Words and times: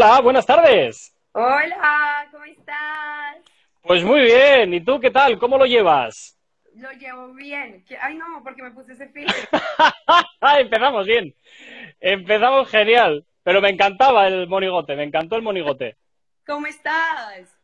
Hola, 0.00 0.20
buenas 0.20 0.46
tardes. 0.46 1.12
Hola, 1.32 2.28
¿cómo 2.30 2.44
estás? 2.44 3.36
Pues 3.82 4.04
muy 4.04 4.20
bien, 4.20 4.72
¿y 4.72 4.80
tú 4.80 5.00
qué 5.00 5.10
tal? 5.10 5.40
¿Cómo 5.40 5.58
lo 5.58 5.66
llevas? 5.66 6.38
Lo 6.76 6.88
llevo 6.92 7.34
bien. 7.34 7.84
¿Qué- 7.84 7.98
Ay, 8.00 8.14
no, 8.14 8.24
porque 8.44 8.62
me 8.62 8.70
puse 8.70 8.92
ese 8.92 9.08
filtro. 9.08 9.34
Empezamos 10.60 11.04
bien. 11.04 11.34
Empezamos 11.98 12.68
genial. 12.70 13.24
Pero 13.42 13.60
me 13.60 13.70
encantaba 13.70 14.28
el 14.28 14.46
monigote, 14.46 14.94
me 14.94 15.02
encantó 15.02 15.34
el 15.34 15.42
monigote. 15.42 15.96
¿Cómo 16.46 16.68
estás? 16.68 17.58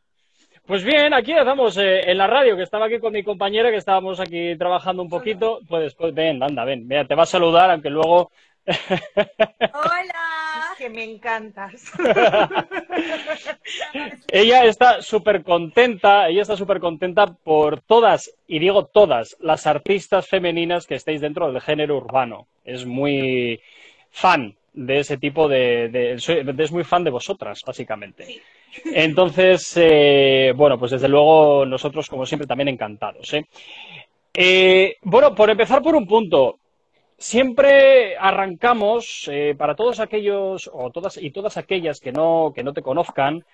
Pues 0.66 0.82
bien, 0.82 1.14
aquí 1.14 1.30
estamos 1.30 1.76
eh, 1.76 2.10
en 2.10 2.18
la 2.18 2.26
radio, 2.26 2.56
que 2.56 2.64
estaba 2.64 2.86
aquí 2.86 2.98
con 2.98 3.12
mi 3.12 3.22
compañera, 3.22 3.70
que 3.70 3.76
estábamos 3.76 4.18
aquí 4.18 4.58
trabajando 4.58 5.04
un 5.04 5.08
poquito. 5.08 5.60
Pues, 5.68 5.94
pues 5.94 6.12
ven, 6.12 6.42
anda, 6.42 6.64
ven, 6.64 6.84
mira, 6.88 7.06
te 7.06 7.14
va 7.14 7.22
a 7.22 7.26
saludar, 7.26 7.70
aunque 7.70 7.90
luego... 7.90 8.32
Hola. 9.74 10.74
que 10.78 10.88
me 10.88 11.04
encantas. 11.04 11.92
Ella 14.28 14.64
está 14.64 15.02
súper 15.02 15.42
contenta, 15.42 16.28
ella 16.28 16.42
está 16.42 16.56
súper 16.56 16.80
contenta 16.80 17.26
por 17.26 17.80
todas, 17.80 18.34
y 18.48 18.58
digo 18.58 18.86
todas, 18.86 19.36
las 19.40 19.66
artistas 19.66 20.26
femeninas 20.26 20.86
que 20.86 20.96
estáis 20.96 21.20
dentro 21.20 21.50
del 21.50 21.60
género 21.60 21.96
urbano. 21.96 22.46
Es 22.64 22.84
muy 22.84 23.60
fan 24.10 24.54
de 24.72 24.98
ese 24.98 25.18
tipo 25.18 25.48
de... 25.48 26.14
es 26.14 26.72
muy 26.72 26.84
fan 26.84 27.04
de 27.04 27.10
vosotras, 27.10 27.62
básicamente. 27.64 28.40
Entonces, 28.86 29.72
eh, 29.76 30.52
bueno, 30.56 30.78
pues 30.78 30.92
desde 30.92 31.08
luego 31.08 31.64
nosotros, 31.64 32.08
como 32.08 32.26
siempre, 32.26 32.46
también 32.46 32.68
encantados. 32.68 33.32
¿eh? 33.34 33.46
Eh, 34.32 34.96
bueno, 35.02 35.34
por 35.34 35.48
empezar 35.48 35.80
por 35.80 35.94
un 35.94 36.06
punto, 36.06 36.58
siempre 37.18 38.16
arrancamos 38.16 39.28
eh, 39.30 39.54
para 39.56 39.74
todos 39.74 40.00
aquellos 40.00 40.70
o 40.72 40.90
todas 40.90 41.16
y 41.16 41.30
todas 41.30 41.56
aquellas 41.56 42.00
que 42.00 42.12
no, 42.12 42.52
que 42.54 42.62
no 42.62 42.72
te 42.72 42.82
conozcan, 42.82 43.44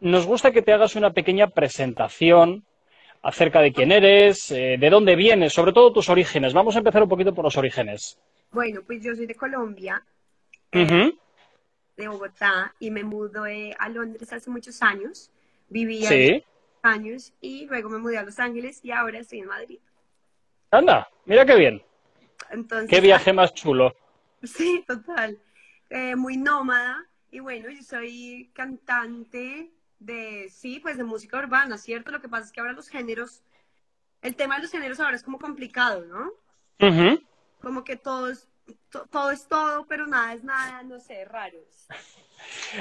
nos 0.00 0.26
gusta 0.26 0.50
que 0.50 0.62
te 0.62 0.72
hagas 0.72 0.96
una 0.96 1.12
pequeña 1.12 1.48
presentación 1.48 2.64
acerca 3.22 3.60
de 3.60 3.72
quién 3.72 3.92
eres, 3.92 4.50
eh, 4.50 4.76
de 4.78 4.90
dónde 4.90 5.14
vienes, 5.14 5.52
sobre 5.52 5.72
todo 5.72 5.92
tus 5.92 6.08
orígenes. 6.08 6.54
Vamos 6.54 6.74
a 6.74 6.78
empezar 6.78 7.02
un 7.02 7.08
poquito 7.08 7.34
por 7.34 7.44
los 7.44 7.56
orígenes. 7.56 8.18
Bueno, 8.50 8.80
pues 8.86 9.02
yo 9.02 9.14
soy 9.14 9.26
de 9.26 9.34
Colombia, 9.34 10.02
Ujú, 10.72 11.18
de 11.96 12.08
Bogotá, 12.08 12.74
y 12.78 12.90
me 12.90 13.04
mudé 13.04 13.74
a 13.78 13.88
Londres 13.88 14.32
hace 14.32 14.50
muchos 14.50 14.82
años. 14.82 15.30
Viví 15.68 16.04
Sí. 16.04 16.44
años 16.82 17.32
y 17.40 17.66
luego 17.66 17.90
me 17.90 17.98
mudé 17.98 18.18
a 18.18 18.22
Los 18.22 18.38
Ángeles 18.38 18.80
y 18.82 18.90
ahora 18.90 19.18
estoy 19.18 19.40
en 19.40 19.46
Madrid. 19.46 19.78
Anda, 20.70 21.08
mira 21.26 21.44
qué 21.44 21.56
bien. 21.56 21.82
Entonces, 22.50 22.88
Qué 22.88 23.00
viaje 23.00 23.32
más 23.32 23.52
chulo. 23.54 23.94
Sí, 24.42 24.84
total. 24.86 25.38
Eh, 25.90 26.16
muy 26.16 26.36
nómada. 26.36 27.06
Y 27.30 27.40
bueno, 27.40 27.68
yo 27.70 27.82
soy 27.82 28.50
cantante 28.54 29.70
de, 29.98 30.48
sí, 30.50 30.80
pues 30.80 30.96
de 30.96 31.04
música 31.04 31.38
urbana, 31.38 31.76
¿cierto? 31.78 32.10
Lo 32.10 32.20
que 32.20 32.28
pasa 32.28 32.46
es 32.46 32.52
que 32.52 32.60
ahora 32.60 32.72
los 32.72 32.88
géneros, 32.88 33.42
el 34.22 34.34
tema 34.34 34.56
de 34.56 34.62
los 34.62 34.70
géneros 34.72 34.98
ahora 34.98 35.16
es 35.16 35.22
como 35.22 35.38
complicado, 35.38 36.06
¿no? 36.06 36.32
Como 37.60 37.84
que 37.84 37.96
todo 37.96 38.30
es, 38.30 38.40
to- 38.40 38.49
todo 39.10 39.30
es 39.30 39.46
todo, 39.48 39.86
pero 39.88 40.06
nada 40.06 40.34
es 40.34 40.44
nada, 40.44 40.82
no 40.82 40.98
sé, 40.98 41.24
raros. 41.24 41.88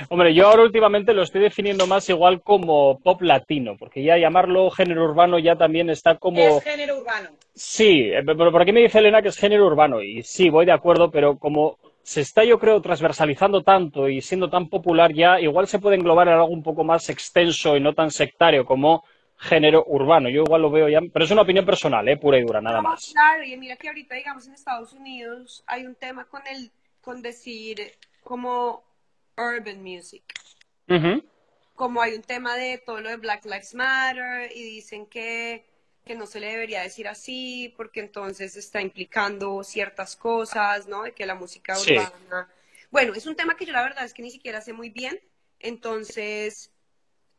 Hombre, 0.10 0.34
yo 0.34 0.48
ahora 0.48 0.64
últimamente 0.64 1.14
lo 1.14 1.24
estoy 1.24 1.42
definiendo 1.42 1.86
más 1.86 2.08
igual 2.10 2.42
como 2.42 3.00
pop 3.00 3.22
latino, 3.22 3.76
porque 3.78 4.04
ya 4.04 4.18
llamarlo 4.18 4.70
género 4.72 5.04
urbano 5.04 5.38
ya 5.40 5.56
también 5.56 5.90
está 5.90 6.16
como... 6.16 6.40
Es 6.40 6.64
género 6.64 7.00
urbano. 7.00 7.30
Sí, 7.54 8.10
eh, 8.12 8.24
pero 8.26 8.52
por 8.52 8.62
aquí 8.62 8.72
me 8.72 8.82
dice 8.82 9.00
Elena 9.00 9.22
que 9.22 9.30
es 9.30 9.38
género 9.38 9.66
urbano, 9.66 10.02
y 10.02 10.24
sí, 10.24 10.50
voy 10.50 10.66
de 10.66 10.72
acuerdo, 10.72 11.12
pero 11.12 11.38
como 11.38 11.78
se 12.02 12.22
está, 12.22 12.44
yo 12.44 12.58
creo, 12.58 12.82
transversalizando 12.82 13.62
tanto 13.62 14.10
y 14.10 14.22
siendo 14.22 14.50
tan 14.50 14.70
popular 14.70 15.14
ya, 15.14 15.40
igual 15.40 15.68
se 15.68 15.80
puede 15.80 15.98
englobar 15.98 16.28
en 16.28 16.36
algo 16.36 16.48
un 16.48 16.64
poco 16.64 16.84
más 16.84 17.10
extenso 17.10 17.76
y 17.76 17.82
no 17.82 17.94
tan 17.94 18.12
sectario 18.12 18.66
como 18.66 19.04
género 19.40 19.84
urbano. 19.88 20.30
Yo 20.30 20.44
igual 20.44 20.62
lo 20.62 20.70
veo 20.72 20.90
ya, 20.90 21.00
pero 21.12 21.26
es 21.26 21.32
una 21.32 21.42
opinión 21.44 21.66
personal, 21.66 22.08
¿eh? 22.08 22.18
pura 22.18 22.38
y 22.38 22.44
dura, 22.44 22.62
nada 22.62 22.82
No, 22.82 22.90
más. 22.90 23.12
claro, 23.12 23.44
y 23.44 23.58
mira 23.58 23.76
que 23.78 23.88
ahorita, 23.88 24.16
digamos, 24.16 24.48
en 24.48 24.54
Estados 24.54 24.94
Unidos 24.94 25.64
hay 25.68 25.86
un 25.86 25.96
tema 25.96 26.26
con 26.26 26.46
el, 26.48 26.72
con 27.02 27.22
decir 27.22 27.92
como 28.24 28.84
urban 29.38 29.82
music. 29.82 30.24
Ujú. 30.90 31.22
como 31.76 32.02
hay 32.02 32.14
un 32.16 32.24
tema 32.24 32.56
de 32.58 32.78
todo 32.78 33.00
lo 33.00 33.10
de 33.10 33.18
Black 33.18 33.46
Lives 33.46 33.74
Matter 33.74 34.52
y 34.54 34.64
dicen 34.64 35.06
que, 35.06 35.66
que 36.06 36.16
no 36.16 36.26
se 36.26 36.40
le 36.40 36.48
debería 36.48 36.82
decir 36.82 37.08
así 37.08 37.74
porque 37.78 38.02
entonces 38.02 38.56
está 38.58 38.82
implicando 38.82 39.64
ciertas 39.64 40.16
cosas, 40.16 40.88
¿no? 40.88 41.04
De 41.04 41.14
que 41.14 41.26
la 41.26 41.36
música 41.36 41.76
Sí. 41.76 41.94
urbana. 41.94 42.50
Bueno, 42.92 43.14
es 43.14 43.26
un 43.28 43.36
tema 43.36 43.56
que 43.56 43.66
yo 43.66 43.72
la 43.74 43.84
verdad 43.84 44.04
es 44.04 44.14
que 44.14 44.24
ni 44.24 44.32
siquiera 44.32 44.62
sé 44.62 44.74
muy 44.74 44.90
bien, 44.90 45.20
entonces, 45.60 46.72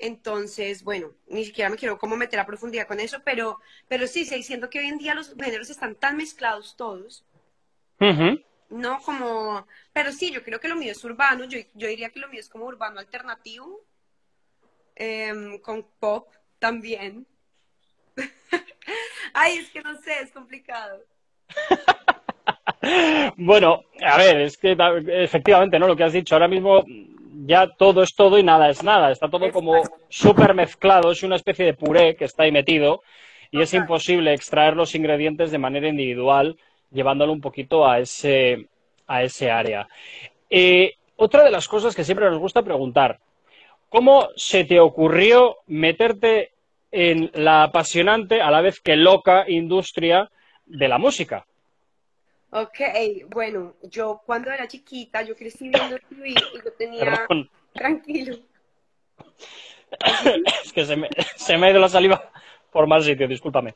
entonces, 0.01 0.83
bueno, 0.83 1.13
ni 1.29 1.45
siquiera 1.45 1.71
me 1.71 1.77
quiero 1.77 1.99
como 1.99 2.17
meter 2.17 2.41
a 2.41 2.47
profundidad 2.47 2.87
con 2.89 3.01
eso, 3.01 3.19
pero, 3.25 3.61
pero 3.89 4.07
sí, 4.07 4.25
sí, 4.25 4.43
siento 4.43 4.71
que 4.71 4.81
hoy 4.81 4.87
en 4.87 4.99
día 4.99 5.15
los 5.15 5.35
géneros 5.35 5.71
están 5.71 5.95
tan 5.95 6.17
mezclados 6.17 6.77
todos 6.77 7.25
no 8.71 9.01
como, 9.03 9.67
pero 9.93 10.13
sí, 10.13 10.31
yo 10.33 10.43
creo 10.43 10.61
que 10.61 10.69
lo 10.69 10.77
mío 10.77 10.93
es 10.93 11.05
urbano, 11.05 11.45
yo, 11.45 11.59
yo 11.75 11.89
diría 11.89 12.11
que 12.11 12.21
lo 12.21 12.29
mío 12.29 12.41
es 12.41 12.49
como 12.49 12.67
urbano 12.67 13.01
alternativo, 13.01 13.85
em, 14.95 15.59
con 15.59 15.85
pop 15.99 16.29
también. 16.59 17.27
Ay, 19.35 19.59
es 19.59 19.71
que 19.71 19.83
no 19.83 20.01
sé, 20.01 20.23
es 20.23 20.33
complicado. 20.33 21.05
Bueno, 23.37 23.85
a 24.03 24.17
ver, 24.17 24.41
es 24.41 24.57
que 24.57 24.77
efectivamente, 25.09 25.79
¿no? 25.79 25.87
Lo 25.87 25.97
que 25.97 26.05
has 26.05 26.15
dicho, 26.15 26.35
ahora 26.35 26.49
mismo 26.49 26.83
ya 27.47 27.69
todo 27.69 28.03
es 28.03 28.15
todo 28.15 28.39
y 28.39 28.43
nada 28.43 28.69
es 28.71 28.83
nada. 28.83 29.11
Está 29.11 29.29
todo 29.29 29.51
como 29.53 29.83
súper 30.09 30.55
mezclado, 30.55 31.11
es 31.11 31.23
una 31.23 31.37
especie 31.37 31.65
de 31.65 31.75
puré 31.75 32.17
que 32.17 32.25
está 32.25 32.45
ahí 32.45 32.53
metido 32.53 33.03
y 33.51 33.61
es 33.61 33.75
imposible 33.75 34.33
extraer 34.33 34.77
los 34.77 34.95
ingredientes 34.95 35.51
de 35.51 35.59
manera 35.59 35.89
individual, 35.89 36.57
llevándolo 36.91 37.33
un 37.33 37.41
poquito 37.41 37.87
a 37.87 37.99
ese, 37.99 38.67
a 39.07 39.23
ese 39.23 39.51
área. 39.51 39.89
Eh, 40.49 40.95
otra 41.17 41.45
de 41.45 41.51
las 41.51 41.69
cosas 41.69 41.95
que 41.95 42.05
siempre 42.05 42.29
nos 42.31 42.39
gusta 42.39 42.63
preguntar, 42.63 43.19
¿cómo 43.89 44.29
se 44.37 44.65
te 44.65 44.79
ocurrió 44.81 45.59
meterte 45.67 46.53
en 46.93 47.31
la 47.35 47.65
apasionante, 47.65 48.41
a 48.41 48.51
la 48.51 48.61
vez 48.61 48.81
que 48.81 48.97
loca 48.97 49.45
industria 49.49 50.31
de 50.67 50.89
la 50.89 50.99
música? 50.99 51.47
Ok, 52.53 52.81
bueno, 53.29 53.77
yo 53.83 54.23
cuando 54.27 54.51
era 54.51 54.67
chiquita, 54.67 55.23
yo 55.23 55.37
crecí 55.37 55.69
viendo 55.69 55.99
TV 56.09 56.31
y 56.31 56.35
yo 56.35 56.73
tenía, 56.77 57.05
Perdón. 57.29 57.49
tranquilo, 57.73 58.37
Es 60.65 60.73
que 60.73 60.85
se 60.85 60.97
me, 60.97 61.09
se 61.37 61.57
me 61.59 61.67
ha 61.67 61.71
ido 61.71 61.81
la 61.81 61.89
saliva 61.89 62.31
por 62.71 62.87
mal 62.87 63.03
sitio, 63.03 63.27
discúlpame. 63.27 63.75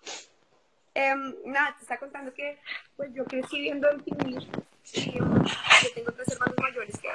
Em, 0.95 1.35
nada, 1.47 1.75
te 1.77 1.83
está 1.83 1.99
contando 1.99 2.33
que 2.33 2.59
pues 2.97 3.13
yo 3.15 3.25
crecí 3.25 3.61
viendo 3.61 3.91
en 3.91 4.01
TV 4.05 4.31
y 4.31 5.13
yo 5.13 5.25
tengo 5.95 6.13
tres 6.13 6.29
hermanos 6.29 6.55
mayores 6.61 6.97
que, 6.99 7.09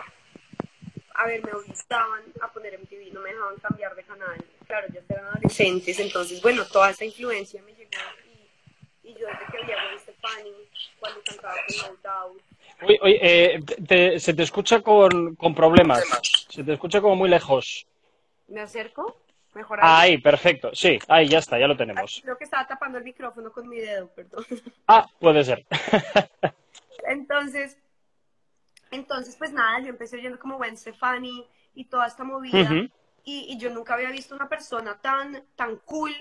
a 1.15 1.25
ver, 1.25 1.43
me 1.45 1.53
obligaban 1.53 2.23
a 2.41 2.51
poner 2.51 2.73
MTV, 2.73 3.13
no 3.13 3.21
me 3.21 3.29
dejaban 3.29 3.55
cambiar 3.57 3.95
de 3.95 4.03
canal. 4.03 4.45
Claro, 4.67 4.87
ya 4.93 5.01
eran 5.07 5.27
adolescentes, 5.27 5.97
entonces, 5.99 6.41
bueno, 6.41 6.65
toda 6.65 6.89
esa 6.89 7.05
influencia 7.05 7.61
me 7.61 7.73
llegó 7.73 7.91
y, 9.03 9.07
y 9.09 9.13
yo 9.13 9.27
desde 9.27 9.45
que 9.49 9.63
había 9.63 9.81
Gwen 9.85 9.99
Stefani, 9.99 10.51
cuando 10.99 11.21
cantaba 11.23 11.55
con 11.65 11.77
No 11.77 11.97
Doubt, 12.03 12.41
Oye, 12.81 12.99
oye, 13.01 13.19
eh, 13.21 13.59
te- 13.87 14.19
se 14.19 14.33
te 14.33 14.43
escucha 14.43 14.81
con, 14.81 15.35
con 15.35 15.53
problemas. 15.53 16.03
Se 16.49 16.63
te 16.63 16.73
escucha 16.73 17.01
como 17.01 17.15
muy 17.15 17.29
lejos. 17.29 17.85
¿me 18.47 18.61
acerco? 18.61 19.17
Mejor 19.53 19.79
ahí. 19.81 20.11
Ahí, 20.11 20.17
perfecto. 20.17 20.71
Sí, 20.73 20.97
ahí 21.07 21.27
ya 21.27 21.39
está, 21.39 21.59
ya 21.59 21.67
lo 21.67 21.73
Ay, 21.73 21.77
tenemos. 21.79 22.19
Creo 22.23 22.37
que 22.37 22.43
estaba 22.45 22.65
tapando 22.67 22.97
el 22.97 23.03
micrófono 23.03 23.51
con 23.51 23.67
mi 23.67 23.79
dedo, 23.79 24.07
perdón. 24.09 24.45
Ah, 24.87 25.07
puede 25.19 25.43
ser. 25.43 25.65
Entonces, 27.07 27.77
entonces, 28.91 29.35
pues 29.37 29.51
nada, 29.51 29.79
yo 29.81 29.89
empecé 29.89 30.17
oyendo 30.17 30.39
como 30.39 30.57
Gwen 30.57 30.77
Stefani 30.77 31.47
y 31.75 31.85
toda 31.85 32.07
esta 32.07 32.23
movida. 32.23 32.71
Y, 33.23 33.53
y 33.53 33.57
yo 33.59 33.69
nunca 33.69 33.93
había 33.93 34.09
visto 34.09 34.35
una 34.35 34.49
persona 34.49 34.99
tan, 34.99 35.43
tan 35.55 35.77
cool, 35.85 36.11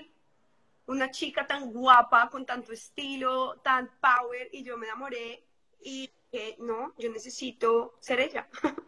una 0.89 1.11
chica 1.11 1.45
tan 1.45 1.71
guapa, 1.71 2.29
con 2.29 2.45
tanto 2.45 2.73
estilo, 2.73 3.59
tan 3.63 3.89
power, 4.01 4.49
y 4.51 4.63
yo 4.63 4.77
me 4.77 4.87
enamoré 4.87 5.43
y 5.83 6.09
dije, 6.31 6.55
no, 6.59 6.93
yo 6.97 7.11
necesito 7.11 7.95
ser 7.99 8.19
ella. 8.19 8.47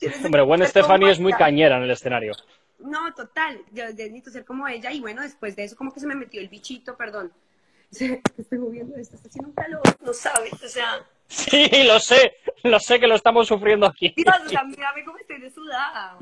Necesito 0.00 0.26
Hombre, 0.26 0.66
Stefani 0.68 1.00
como 1.00 1.12
es 1.12 1.18
muy 1.18 1.32
cañera 1.32 1.78
en 1.78 1.82
el 1.82 1.90
escenario. 1.90 2.32
No, 2.78 3.12
total, 3.14 3.64
yo, 3.72 3.84
necesito 3.86 4.30
ser 4.30 4.44
como 4.44 4.68
ella, 4.68 4.92
y 4.92 5.00
bueno, 5.00 5.22
después 5.22 5.56
de 5.56 5.64
eso 5.64 5.74
como 5.74 5.92
que 5.92 6.00
se 6.00 6.06
me 6.06 6.14
metió 6.14 6.40
el 6.40 6.48
bichito, 6.48 6.96
perdón. 6.96 7.32
Estoy 7.90 8.58
moviendo 8.58 8.96
esto, 8.96 9.16
está 9.16 9.28
haciendo 9.28 9.48
un 9.48 9.54
calor, 9.54 9.82
no 10.00 10.12
sabes, 10.12 10.52
o 10.52 10.68
sea, 10.68 11.04
Sí, 11.28 11.68
lo 11.86 11.98
sé, 12.00 12.36
lo 12.62 12.80
sé 12.80 12.98
que 12.98 13.06
lo 13.06 13.14
estamos 13.14 13.48
sufriendo 13.48 13.86
aquí. 13.86 14.14
Dios, 14.16 14.34
o 14.46 14.48
sea, 14.48 14.64
mírame 14.64 15.04
cómo 15.04 15.18
estoy 15.18 15.38
de 15.40 15.50
sudada. 15.50 16.18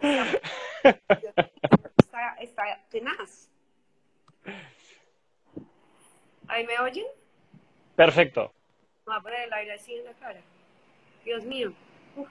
Está, 0.82 2.34
está 2.40 2.62
tenaz. 2.90 3.50
¿Ahí 6.50 6.66
me 6.66 6.76
oyen? 6.80 7.06
Perfecto. 7.96 8.52
Me 9.06 9.12
voy 9.12 9.18
a 9.18 9.22
poner 9.22 9.40
el 9.42 9.52
aire 9.52 9.72
así 9.74 9.94
en 9.94 10.04
la 10.04 10.12
cara. 10.14 10.40
Dios 11.24 11.44
mío. 11.44 11.72
Uf. 12.16 12.28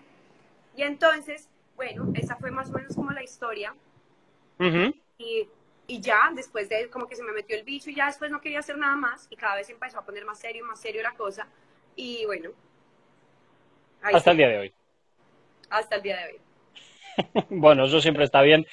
Y 0.76 0.84
entonces, 0.84 1.50
bueno, 1.76 2.12
esa 2.16 2.36
fue 2.38 2.52
más 2.52 2.70
o 2.70 2.74
menos 2.74 2.96
como 2.96 3.12
la 3.12 3.24
historia. 3.24 3.76
Ujú. 4.60 4.94
Y, 5.18 5.48
y 5.88 6.02
ya, 6.02 6.32
después 6.34 6.70
de 6.70 6.90
como 6.90 7.08
que 7.08 7.16
se 7.16 7.24
me 7.24 7.32
metió 7.32 7.56
el 7.58 7.64
bicho 7.64 7.90
y 7.90 7.96
ya 7.96 8.08
después 8.08 8.32
no 8.32 8.42
quería 8.42 8.60
hacer 8.60 8.78
nada 8.78 8.96
más 8.96 9.28
y 9.30 9.36
cada 9.36 9.56
vez 9.56 9.70
empezó 9.70 10.00
a 10.00 10.06
poner 10.06 10.26
más 10.26 10.40
serio, 10.40 10.66
más 10.66 10.80
serio 10.82 11.04
la 11.04 11.14
cosa. 11.16 11.48
Y 11.96 12.26
bueno, 12.26 12.52
Hasta 14.12 14.20
sí, 14.20 14.32
el 14.32 14.38
día 14.38 14.48
de 14.50 14.58
hoy. 14.60 14.74
hasta 15.70 15.96
el 15.96 16.02
día 16.02 16.18
de 16.18 16.34
hoy. 16.34 16.42
Bueno, 17.50 17.86
eso 17.86 18.00
siempre 18.02 18.24
está 18.24 18.42
bien. 18.42 18.66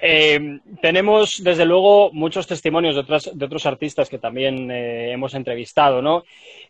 Eh, 0.00 0.58
tenemos, 0.80 1.42
desde 1.42 1.64
luego, 1.64 2.10
muchos 2.12 2.46
testimonios 2.46 2.94
de, 2.94 3.00
otras, 3.00 3.30
de 3.32 3.44
otros 3.44 3.66
artistas 3.66 4.08
que 4.08 4.18
también 4.18 4.70
eh, 4.70 5.12
hemos 5.12 5.34
entrevistado, 5.34 6.02
¿no? 6.02 6.24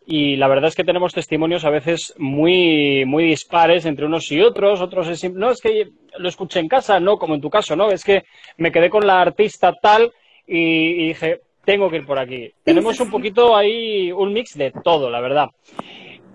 Y 0.06 0.36
la 0.36 0.48
verdad 0.48 0.68
es 0.68 0.74
que 0.74 0.84
tenemos 0.84 1.12
testimonios 1.12 1.64
a 1.64 1.70
veces 1.70 2.14
muy, 2.18 3.04
muy 3.06 3.24
dispares 3.24 3.86
entre 3.86 4.06
unos 4.06 4.30
y 4.30 4.40
otros. 4.40 4.80
Otros 4.80 5.08
es, 5.08 5.30
no, 5.32 5.50
es 5.50 5.60
que 5.60 5.88
lo 6.18 6.28
escuché 6.28 6.60
en 6.60 6.68
casa, 6.68 7.00
no, 7.00 7.16
como 7.16 7.34
en 7.34 7.40
tu 7.40 7.50
caso, 7.50 7.74
¿no? 7.76 7.90
Es 7.90 8.04
que 8.04 8.24
me 8.56 8.70
quedé 8.70 8.90
con 8.90 9.06
la 9.06 9.20
artista 9.20 9.74
tal 9.80 10.12
y, 10.46 10.58
y 10.58 11.08
dije, 11.08 11.40
tengo 11.64 11.90
que 11.90 11.96
ir 11.96 12.06
por 12.06 12.18
aquí. 12.18 12.52
Tenemos 12.62 13.00
un 13.00 13.10
poquito 13.10 13.56
ahí 13.56 14.12
un 14.12 14.32
mix 14.32 14.56
de 14.56 14.70
todo, 14.70 15.10
la 15.10 15.20
verdad. 15.20 15.48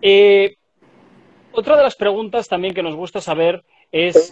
Eh, 0.02 0.56
otra 1.52 1.78
de 1.78 1.84
las 1.84 1.96
preguntas 1.96 2.48
también 2.48 2.74
que 2.74 2.84
nos 2.84 2.96
gusta 2.96 3.22
saber 3.22 3.64
es 3.92 4.32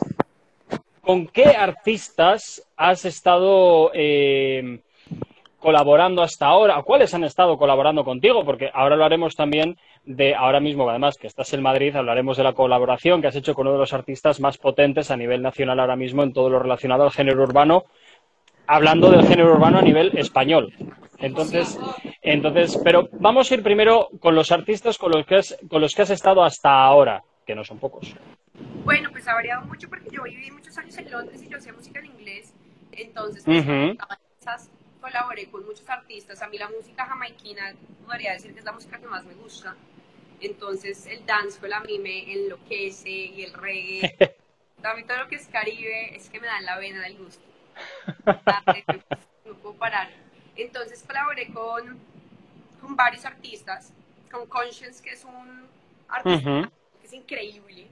¿Con 1.08 1.26
qué 1.28 1.46
artistas 1.46 2.62
has 2.76 3.06
estado 3.06 3.92
eh, 3.94 4.82
colaborando 5.58 6.22
hasta 6.22 6.48
ahora? 6.48 6.80
¿O 6.80 6.84
¿Cuáles 6.84 7.14
han 7.14 7.24
estado 7.24 7.58
colaborando 7.58 8.04
contigo? 8.04 8.44
Porque 8.44 8.70
ahora 8.74 8.96
hablaremos 8.96 9.34
también 9.34 9.78
de, 10.04 10.36
ahora 10.36 10.60
mismo, 10.60 10.90
además 10.90 11.16
que 11.16 11.28
estás 11.28 11.54
en 11.54 11.62
Madrid, 11.62 11.96
hablaremos 11.96 12.36
de 12.36 12.44
la 12.44 12.52
colaboración 12.52 13.22
que 13.22 13.28
has 13.28 13.38
hecho 13.38 13.54
con 13.54 13.68
uno 13.68 13.78
de 13.78 13.80
los 13.80 13.94
artistas 13.94 14.42
más 14.42 14.58
potentes 14.58 15.10
a 15.10 15.16
nivel 15.16 15.42
nacional 15.42 15.80
ahora 15.80 15.96
mismo 15.96 16.24
en 16.24 16.34
todo 16.34 16.50
lo 16.50 16.60
relacionado 16.60 17.04
al 17.04 17.12
género 17.12 17.42
urbano, 17.42 17.86
hablando 18.68 19.10
del 19.10 19.26
género 19.26 19.54
urbano 19.54 19.80
a 19.80 19.84
nivel 19.84 20.12
español. 20.18 20.74
Entonces, 21.20 21.80
entonces, 22.22 22.78
pero 22.84 23.08
vamos 23.14 23.50
a 23.50 23.54
ir 23.54 23.64
primero 23.64 24.10
con 24.20 24.36
los 24.36 24.52
artistas 24.52 24.98
con 24.98 25.14
los 25.14 25.26
que 25.26 25.36
has, 25.36 25.58
con 25.70 25.80
los 25.80 25.96
que 25.96 26.02
has 26.02 26.10
estado 26.10 26.44
hasta 26.44 26.84
ahora, 26.84 27.24
que 27.48 27.56
no 27.56 27.64
son 27.64 27.80
pocos. 27.80 28.14
Bueno, 28.84 29.10
pues 29.12 29.26
ha 29.28 29.34
variado 29.34 29.66
mucho 29.66 29.90
porque 29.90 30.10
yo 30.12 30.24
viví 30.24 30.52
muchos 30.52 30.78
años 30.78 30.98
en 30.98 31.10
Londres 31.10 31.42
y 31.42 31.48
yo 31.48 31.58
hacía 31.58 31.74
música 31.74 32.00
en 32.00 32.08
inglés. 32.08 32.54
Entonces, 32.92 33.44
pues, 33.46 33.66
en 33.66 33.98
esas, 34.40 34.70
colaboré 35.00 35.50
con 35.50 35.66
muchos 35.66 35.90
artistas. 35.90 36.42
A 36.42 36.48
mí 36.48 36.58
la 36.58 36.70
música 36.70 37.06
jamaiquina, 37.06 37.74
podría 38.06 38.34
decir 38.34 38.54
que 38.54 38.60
es 38.60 38.66
la 38.66 38.74
música 38.74 39.00
que 39.00 39.08
más 39.08 39.24
me 39.24 39.34
gusta. 39.36 39.76
Entonces, 40.42 41.06
el 41.08 41.26
dancehall 41.26 41.74
a 41.74 41.80
mí 41.80 41.98
me 42.00 42.32
enloquece 42.34 43.10
y 43.10 43.44
el 43.44 43.54
reggae. 43.54 44.18
Mí 44.96 45.04
todo 45.04 45.18
lo 45.18 45.28
que 45.28 45.36
es 45.36 45.48
Caribe 45.48 46.16
es 46.16 46.30
que 46.30 46.40
me 46.40 46.48
da 46.48 46.60
en 46.60 46.66
la 46.66 46.78
vena 46.78 47.02
del 47.02 47.18
gusto. 47.18 47.44
No 49.46 49.54
puedo 49.56 49.76
parar. 49.76 50.10
Entonces, 50.56 51.04
colaboré 51.08 51.48
con, 51.54 51.98
con 52.82 52.96
varios 52.96 53.26
artistas. 53.26 53.94
Con 54.30 54.46
Conscience, 54.48 55.02
que 55.02 55.12
es 55.12 55.24
un 55.24 55.68
artista 56.10 56.50
Ujú. 56.50 56.70
Que 57.08 57.16
es 57.16 57.22
increíble. 57.22 57.88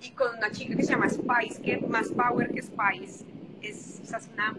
Y 0.00 0.10
con 0.10 0.36
una 0.36 0.50
chica 0.50 0.76
que 0.76 0.82
se 0.82 0.92
llama 0.92 1.08
Spice, 1.08 1.62
que 1.62 1.78
más 1.78 2.08
power 2.08 2.52
que 2.52 2.62
Spice. 2.62 3.24
Es, 3.62 4.00
o 4.02 4.06
sea, 4.06 4.18
es 4.18 4.28
una, 4.32 4.54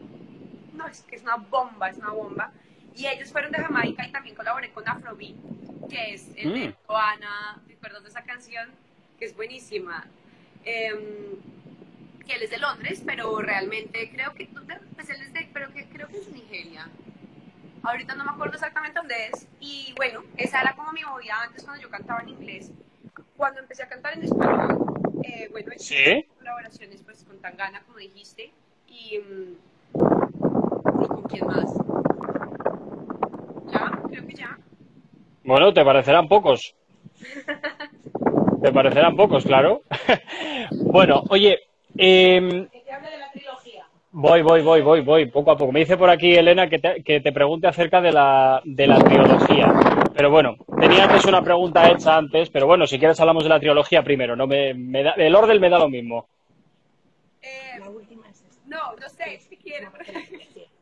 no, 0.73 0.87
es 0.87 1.01
que 1.01 1.15
es 1.15 1.21
una 1.21 1.35
bomba, 1.35 1.89
es 1.89 1.97
una 1.97 2.09
bomba. 2.11 2.51
Y 2.95 3.05
ellos 3.07 3.31
fueron 3.31 3.51
de 3.51 3.59
Jamaica 3.59 4.07
y 4.07 4.11
también 4.11 4.35
colaboré 4.35 4.71
con 4.71 4.87
Afrobeat, 4.87 5.35
que 5.89 6.13
es 6.13 6.29
el 6.35 6.53
de 6.53 6.69
Mm. 6.69 6.73
Joana, 6.87 7.61
perdón 7.81 8.03
de 8.03 8.09
esa 8.09 8.23
canción, 8.23 8.69
que 9.19 9.25
es 9.25 9.35
buenísima. 9.35 10.05
Em, 10.63 10.99
que 12.25 12.33
él 12.33 12.41
es 12.41 12.49
de 12.49 12.57
Londres, 12.57 13.03
pero 13.05 13.39
realmente 13.39 14.09
creo 14.09 14.33
que, 14.33 14.47
pues 14.95 15.09
él 15.11 15.21
es 15.21 15.31
de, 15.33 15.47
pero 15.53 15.71
que 15.71 15.85
creo 15.85 16.07
que 16.07 16.17
es 16.17 16.25
de 16.25 16.31
Nigeria. 16.31 16.87
Ahorita 17.83 18.15
no 18.15 18.23
me 18.23 18.31
acuerdo 18.31 18.55
exactamente 18.55 18.97
dónde 18.97 19.27
es. 19.27 19.47
Y 19.59 19.93
bueno, 19.95 20.23
esa 20.37 20.61
era 20.61 20.75
como 20.75 20.91
mi 20.91 21.03
movida 21.03 21.39
antes 21.43 21.63
cuando 21.63 21.83
yo 21.83 21.89
cantaba 21.91 22.21
en 22.21 22.29
inglés. 22.29 22.71
Cuando 23.37 23.59
empecé 23.59 23.83
a 23.83 23.87
cantar 23.89 24.13
en 24.13 24.23
español, 24.23 24.77
eh, 25.23 25.47
bueno, 25.51 25.71
he 25.71 25.75
hecho 25.75 26.27
colaboraciones 26.37 27.01
pues 27.03 27.23
con 27.25 27.37
Tangana, 27.39 27.81
como 27.85 27.97
dijiste, 27.99 28.51
y, 28.87 29.19
mm, 29.19 29.55
¿y 31.03 31.07
con 31.07 31.23
quién 31.23 31.45
más. 31.47 31.71
Ya, 33.71 33.91
creo 34.09 34.27
que 34.27 34.33
ya. 34.35 34.57
Bueno, 35.43 35.73
te 35.73 35.83
parecerán 35.83 36.27
pocos. 36.27 36.75
Te 38.61 38.71
parecerán 38.71 39.15
pocos, 39.15 39.43
claro. 39.45 39.81
Bueno, 40.71 41.23
oye, 41.29 41.59
Que 41.95 42.81
te 42.85 42.91
hable 42.91 43.09
de 43.11 43.17
la 43.17 43.31
trilogía. 43.31 43.85
voy, 44.11 44.41
voy, 44.41 44.61
voy, 44.63 44.81
voy, 44.81 45.01
voy, 45.01 45.25
poco 45.29 45.51
a 45.51 45.57
poco. 45.57 45.71
Me 45.71 45.81
dice 45.81 45.97
por 45.97 46.09
aquí 46.09 46.33
Elena 46.33 46.67
que 46.69 46.79
te, 46.79 47.03
que 47.03 47.19
te 47.21 47.31
pregunte 47.31 47.67
acerca 47.67 48.01
de 48.01 48.11
la, 48.11 48.61
de 48.63 48.87
la 48.87 48.97
trilogía. 48.99 49.73
Pero 50.15 50.29
bueno, 50.31 50.55
tenía 50.79 51.03
antes 51.03 51.25
una 51.25 51.41
pregunta 51.41 51.89
hecha 51.91 52.15
antes, 52.17 52.49
pero 52.49 52.67
bueno, 52.67 52.87
si 52.87 52.97
quieres 52.97 53.19
hablamos 53.19 53.43
de 53.43 53.49
la 53.49 53.59
trilogía 53.59 54.01
primero. 54.01 54.35
No 54.35 54.47
me, 54.47 54.73
me 54.73 55.03
da- 55.03 55.11
el 55.17 55.35
orden 55.35 55.59
me 55.59 55.69
da 55.69 55.77
lo 55.79 55.89
mismo. 55.89 56.27
Eh, 57.41 57.79
La 57.79 57.89
última 57.89 58.29
es 58.29 58.41
esta. 58.43 58.61
no, 58.65 58.95
no 58.95 59.09
sé, 59.09 59.39
si 59.39 59.57
quiero. 59.57 59.91
Sí. 60.53 60.65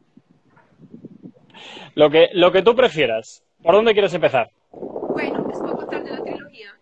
Lo 1.96 2.10
que, 2.10 2.30
lo 2.34 2.52
que 2.52 2.62
tú 2.64 2.76
prefieras. 2.76 3.44
¿Por 3.62 3.76
dónde 3.76 3.94
quieres 3.94 4.14
empezar? 4.14 4.50
Bueno, 4.72 5.46
les 5.48 5.60
puedo 5.60 5.76
contar 5.78 6.04
de 6.04 6.12
la 6.12 6.22
trilogía. 6.24 6.74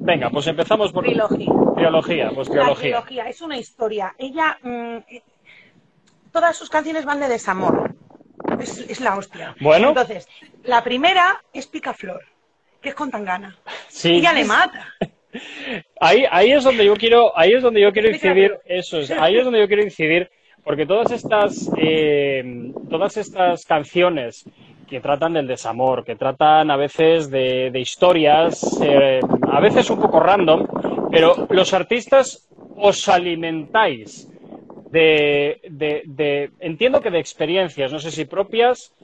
Venga, 0.00 0.30
pues 0.30 0.46
empezamos 0.46 0.92
por 0.92 1.04
Trilogía. 1.04 1.46
trilogía. 1.74 2.30
Pues 2.34 2.48
La 2.48 2.54
trilogía. 2.54 2.80
trilogía 3.02 3.28
es 3.28 3.40
una 3.42 3.58
historia. 3.58 4.14
Ella, 4.16 4.56
mm, 4.62 4.96
eh, 5.10 5.22
todas 6.32 6.56
sus 6.56 6.70
canciones 6.70 7.04
van 7.04 7.18
de 7.20 7.28
desamor. 7.28 7.94
Es, 8.60 8.78
es 8.78 9.00
la 9.00 9.16
hostia. 9.16 9.54
Bueno. 9.60 9.88
Entonces, 9.88 10.28
la 10.68 10.84
primera 10.84 11.42
es 11.52 11.66
Picaflor, 11.66 12.22
que 12.80 12.90
es 12.90 12.94
con 12.94 13.10
Tangana. 13.10 13.56
Sí. 13.88 14.16
Ella 14.16 14.32
le 14.32 14.44
mata. 14.44 14.86
Ahí, 16.00 16.24
ahí 16.30 16.52
es 16.52 16.64
donde 16.64 16.86
yo 16.86 16.96
quiero, 16.96 17.36
ahí 17.38 17.52
es 17.52 17.62
donde 17.62 17.82
yo 17.82 17.92
quiero 17.92 18.08
incidir, 18.08 18.58
eso 18.64 18.98
es, 18.98 19.10
ahí 19.10 19.36
es 19.36 19.44
donde 19.44 19.60
yo 19.60 19.68
quiero 19.68 19.82
incidir, 19.82 20.30
porque 20.64 20.86
todas 20.86 21.12
estas, 21.12 21.70
eh, 21.76 22.72
todas 22.88 23.18
estas 23.18 23.66
canciones 23.66 24.48
que 24.88 25.00
tratan 25.00 25.34
del 25.34 25.46
desamor, 25.46 26.02
que 26.02 26.16
tratan 26.16 26.70
a 26.70 26.76
veces 26.76 27.30
de, 27.30 27.70
de 27.70 27.78
historias, 27.78 28.80
eh, 28.82 29.20
a 29.52 29.60
veces 29.60 29.90
un 29.90 30.00
poco 30.00 30.18
random, 30.18 30.66
pero 31.10 31.46
los 31.50 31.74
artistas 31.74 32.48
os 32.74 33.06
alimentáis 33.08 34.32
de, 34.90 35.60
de, 35.68 36.02
de, 36.06 36.50
entiendo 36.58 37.02
que 37.02 37.10
de 37.10 37.20
experiencias, 37.20 37.92
no 37.92 37.98
sé 37.98 38.10
si 38.10 38.24
propias 38.24 38.94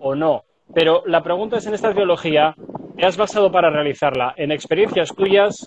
o 0.00 0.14
no, 0.14 0.44
pero 0.74 1.02
la 1.06 1.22
pregunta 1.22 1.56
es 1.58 1.66
en 1.66 1.74
esta 1.74 1.92
teología, 1.94 2.54
¿te 2.96 3.06
has 3.06 3.16
basado 3.16 3.50
para 3.50 3.70
realizarla 3.70 4.34
en 4.36 4.52
experiencias 4.52 5.14
tuyas? 5.14 5.66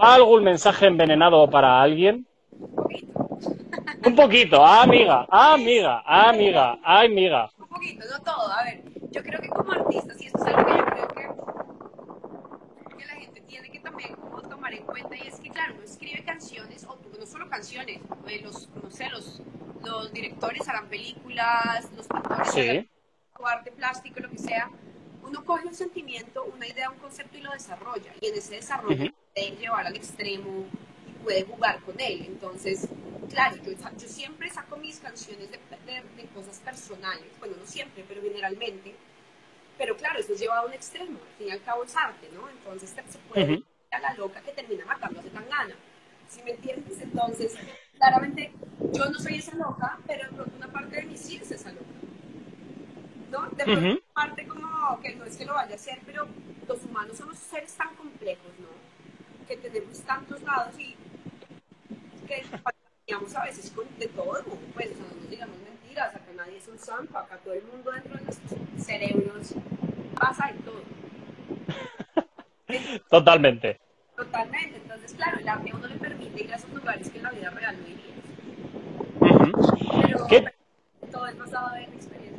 ¿Va 0.00 0.14
algún 0.14 0.44
mensaje 0.44 0.86
envenenado 0.86 1.48
para 1.50 1.80
alguien? 1.82 2.26
Un 4.06 4.14
poquito, 4.14 4.64
ah, 4.64 4.82
amiga, 4.82 5.26
ah, 5.30 5.54
amiga, 5.54 6.02
ah, 6.06 6.30
amiga, 6.30 6.78
ah, 6.82 7.00
amiga. 7.02 7.50
Un 7.58 7.68
poquito, 7.68 8.04
no 8.10 8.24
todo. 8.24 8.50
A 8.50 8.64
ver, 8.64 8.82
yo 9.10 9.22
creo 9.22 9.40
que 9.40 9.48
como 9.48 9.72
artistas, 9.72 10.20
y 10.22 10.26
esto 10.26 10.38
es 10.38 10.54
algo 10.54 10.64
que 10.66 10.78
yo 10.78 10.84
creo 10.86 11.08
que, 11.08 12.96
que 12.98 13.06
la 13.06 13.12
gente 13.12 13.40
tiene 13.42 13.70
que 13.70 13.80
también 13.80 14.14
como 14.14 14.40
tomar 14.42 14.72
en 14.72 14.84
cuenta, 14.84 15.14
y 15.16 15.26
es 15.28 15.38
que, 15.40 15.50
claro, 15.50 15.74
uno 15.74 15.84
escribe 15.84 16.22
canciones, 16.24 16.86
o 16.88 16.96
no 17.18 17.26
solo 17.26 17.48
canciones, 17.50 18.00
eh, 18.28 18.40
los, 18.42 18.70
no 18.82 18.90
sé, 18.90 19.10
los, 19.10 19.42
los 19.84 20.12
directores 20.12 20.66
harán 20.68 20.86
películas, 20.86 21.90
los 21.94 22.06
actores 22.10 22.48
Sí. 22.52 22.68
harán 22.70 22.86
o 23.40 23.46
arte 23.46 23.70
plástico, 23.72 24.20
lo 24.20 24.30
que 24.30 24.38
sea. 24.38 24.70
Uno 25.22 25.44
coge 25.44 25.66
un 25.68 25.74
sentimiento, 25.74 26.44
una 26.44 26.66
idea, 26.66 26.90
un 26.90 26.98
concepto 26.98 27.36
y 27.38 27.42
lo 27.42 27.52
desarrolla. 27.52 28.12
Y 28.20 28.28
en 28.28 28.34
ese 28.36 28.54
desarrollo 28.56 28.96
Ujú. 28.96 29.10
puede 29.34 29.56
llevar 29.56 29.86
al 29.86 29.96
extremo 29.96 30.66
y 31.08 31.12
puede 31.22 31.44
jugar 31.44 31.80
con 31.82 31.98
él. 32.00 32.24
Entonces, 32.26 32.88
claro, 33.28 33.56
yo, 33.56 33.72
yo 33.72 34.08
siempre 34.08 34.50
saco 34.50 34.76
mis 34.76 34.98
canciones 35.00 35.50
de, 35.50 35.58
de- 35.86 36.22
de 36.22 36.28
cosas 36.34 36.58
personales. 36.60 37.26
Bueno, 37.38 37.56
no 37.58 37.66
siempre, 37.66 38.04
pero 38.08 38.22
generalmente. 38.22 38.94
Pero 39.78 39.96
claro, 39.96 40.18
eso 40.20 40.32
es 40.34 40.40
llevado 40.40 40.62
a 40.62 40.66
un 40.66 40.72
extremo. 40.74 41.18
Al 41.18 41.36
fin 41.38 41.48
y 41.48 41.50
al 41.50 41.62
cabo 41.62 41.84
es 41.84 41.96
arte, 41.96 42.28
¿no? 42.34 42.48
Entonces 42.50 42.90
se 42.90 43.18
puede 43.28 43.42
Ujú. 43.42 43.52
ir 43.52 43.96
a 43.96 44.00
la 44.00 44.14
loca 44.14 44.40
que 44.42 44.52
termina 44.52 44.84
matando 44.84 45.20
a 45.20 45.22
Zetangana. 45.22 45.74
¿Sí 46.28 46.42
me 46.44 46.52
entiendes? 46.52 47.00
Entonces, 47.00 47.54
claramente, 47.96 48.52
yo 48.92 49.06
no 49.06 49.18
soy 49.18 49.36
esa 49.36 49.54
loca, 49.56 49.98
pero 50.06 50.24
de 50.28 50.36
pronto 50.36 50.56
una 50.56 50.68
parte 50.72 50.96
de 50.96 51.02
mí 51.02 51.16
sí 51.16 51.36
es 51.42 51.50
esa 51.50 51.72
loca. 51.72 51.84
¿No? 53.42 53.50
De 53.50 53.64
pronto, 53.64 53.88
Ujú. 53.88 54.00
parte 54.14 54.46
como 54.46 55.00
que 55.00 55.14
no 55.14 55.24
es 55.24 55.36
que 55.36 55.44
lo 55.44 55.54
vaya 55.54 55.72
a 55.72 55.76
hacer, 55.76 55.98
pero 56.06 56.26
los 56.68 56.84
humanos 56.84 57.16
somos 57.16 57.38
seres 57.38 57.72
tan 57.74 57.94
complejos, 57.96 58.52
¿no? 58.58 58.68
Que 59.46 59.56
tenemos 59.56 60.00
tantos 60.00 60.42
lados 60.42 60.78
y 60.78 60.96
que 62.26 62.44
digamos 63.06 63.34
a 63.34 63.44
veces 63.44 63.70
con 63.70 63.86
de 63.98 64.06
todo, 64.08 64.42
pues 64.74 64.92
o 64.92 64.94
sea, 64.94 65.04
no 65.08 65.20
nos 65.20 65.30
digamos 65.30 65.56
mentiras, 65.58 66.14
acá 66.14 66.32
nadie 66.36 66.58
es 66.58 66.68
un 66.68 66.78
santo, 66.78 67.18
acá 67.18 67.38
todo 67.38 67.54
el 67.54 67.64
mundo 67.64 67.90
dentro 67.90 68.16
de 68.16 68.22
nuestros 68.22 68.60
cerebros 68.78 69.54
pasa 70.14 70.46
de 70.52 70.54
todo. 70.60 70.82
Totalmente. 73.10 73.78
Totalmente, 74.16 74.76
entonces 74.76 75.14
claro, 75.14 75.38
el 75.38 75.48
arte 75.48 75.70
a 75.70 75.76
uno 75.76 75.86
le 75.88 75.96
permite 75.96 76.44
ir 76.44 76.52
a 76.52 76.56
esos 76.56 76.70
lugares 76.72 77.10
que 77.10 77.18
en 77.18 77.24
la 77.24 77.30
vida 77.30 77.50
real 77.50 77.76
no 77.80 77.88
irías. 77.88 78.10
Pero, 80.02 80.26
¿Qué? 80.28 80.42
pero 80.42 81.12
todo 81.12 81.26
es 81.26 81.38
basado 81.38 81.74
en 81.76 81.92
experiencias. 81.94 82.29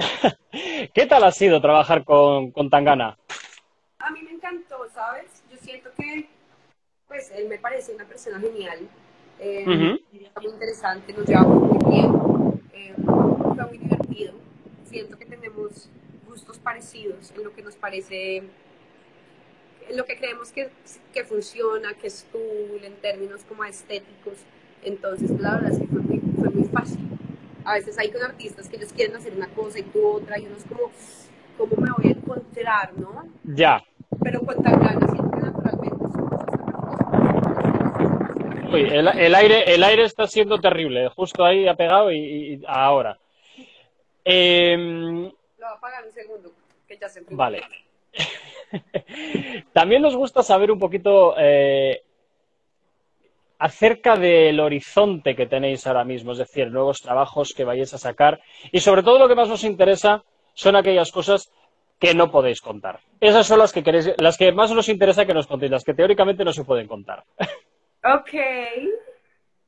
¿Qué 0.94 1.06
tal 1.06 1.24
ha 1.24 1.32
sido 1.32 1.60
trabajar 1.60 2.04
con, 2.04 2.50
con 2.50 2.70
Tangana? 2.70 3.16
A 3.98 4.10
mí 4.10 4.22
me 4.22 4.32
encantó, 4.32 4.88
¿sabes? 4.94 5.42
Yo 5.50 5.56
siento 5.58 5.90
que, 5.96 6.28
pues, 7.08 7.30
él 7.32 7.48
me 7.48 7.58
parece 7.58 7.94
una 7.94 8.04
persona 8.04 8.40
genial. 8.40 8.88
eh. 9.38 9.66
Muy 9.66 10.52
interesante, 10.52 11.12
nos 11.12 11.26
llevamos 11.26 11.62
muy 11.62 11.90
bien. 11.90 12.60
eh, 12.72 12.94
fue 12.96 13.66
muy 13.66 13.78
divertido. 13.78 14.34
Siento 14.84 15.18
que 15.18 15.26
tenemos 15.26 15.88
gustos 16.26 16.58
parecidos 16.58 17.30
en 17.32 17.44
lo 17.44 17.54
que 17.54 17.62
nos 17.62 17.76
parece, 17.76 18.38
en 19.88 19.96
lo 19.96 20.04
que 20.04 20.16
creemos 20.16 20.50
que, 20.52 20.70
que 21.12 21.24
funciona, 21.24 21.94
que 21.94 22.06
es 22.08 22.26
cool 22.32 22.82
en 22.84 22.94
términos 22.96 23.42
como 23.48 23.64
estéticos. 23.64 24.38
Entonces, 24.82 25.30
la 25.40 25.54
verdad 25.56 25.72
es 25.72 25.78
que 25.78 25.86
fue 25.86 26.00
muy, 26.00 26.20
fue 26.38 26.48
muy 26.50 26.68
fácil. 26.68 26.98
A 27.70 27.74
veces 27.74 27.96
hay 28.00 28.10
con 28.10 28.20
artistas 28.20 28.68
que 28.68 28.76
ellos 28.78 28.92
quieren 28.92 29.14
hacer 29.14 29.32
una 29.32 29.46
cosa 29.50 29.78
y 29.78 29.82
tú 29.82 30.04
otra, 30.04 30.36
y 30.40 30.46
uno 30.46 30.56
es 30.56 30.64
como, 30.64 30.90
¿cómo 31.56 31.76
me 31.76 31.88
voy 31.96 32.08
a 32.08 32.16
encontrar, 32.16 32.92
no? 32.98 33.28
Ya. 33.44 33.80
pero 34.24 34.40
con 34.40 34.60
tan 34.60 34.80
ganas 34.80 35.12
que 35.12 35.22
naturalmente 35.40 36.04
Uy, 38.72 38.80
el, 38.82 39.06
el 39.06 39.34
aire, 39.36 39.72
el 39.72 39.84
aire 39.84 40.02
está 40.02 40.26
siendo 40.26 40.58
terrible. 40.58 41.10
Justo 41.10 41.44
ahí 41.44 41.68
ha 41.68 41.74
pegado 41.76 42.10
y, 42.10 42.18
y 42.54 42.62
ahora. 42.66 43.16
Em, 44.24 45.22
Lo 45.26 45.30
voy 45.30 45.62
a 45.62 45.70
apagar 45.70 46.04
un 46.04 46.12
segundo, 46.12 46.52
que 46.88 46.98
ya 46.98 47.08
se. 47.08 47.22
Vale. 47.30 47.62
También 49.72 50.02
nos 50.02 50.16
gusta 50.16 50.42
saber 50.42 50.72
un 50.72 50.80
poquito 50.80 51.36
eh, 51.38 52.02
acerca 53.60 54.16
del 54.16 54.58
horizonte 54.58 55.36
que 55.36 55.46
tenéis 55.46 55.86
ahora 55.86 56.02
mismo, 56.02 56.32
es 56.32 56.38
decir, 56.38 56.70
nuevos 56.72 57.00
trabajos 57.02 57.52
que 57.54 57.64
vayáis 57.64 57.92
a 57.94 57.98
sacar. 57.98 58.40
Y 58.72 58.80
sobre 58.80 59.02
todo 59.02 59.18
lo 59.18 59.28
que 59.28 59.34
más 59.34 59.48
nos 59.48 59.64
interesa 59.64 60.24
son 60.54 60.76
aquellas 60.76 61.12
cosas 61.12 61.52
que 61.98 62.14
no 62.14 62.30
podéis 62.30 62.62
contar. 62.62 63.00
Esas 63.20 63.46
son 63.46 63.58
las 63.58 63.72
que 63.72 63.82
queréis, 63.82 64.12
las 64.18 64.38
que 64.38 64.50
más 64.52 64.72
nos 64.72 64.88
interesa 64.88 65.26
que 65.26 65.34
nos 65.34 65.46
contéis, 65.46 65.70
las 65.70 65.84
que 65.84 65.92
teóricamente 65.92 66.42
no 66.42 66.52
se 66.54 66.64
pueden 66.64 66.88
contar. 66.88 67.22
Ok. 68.02 68.32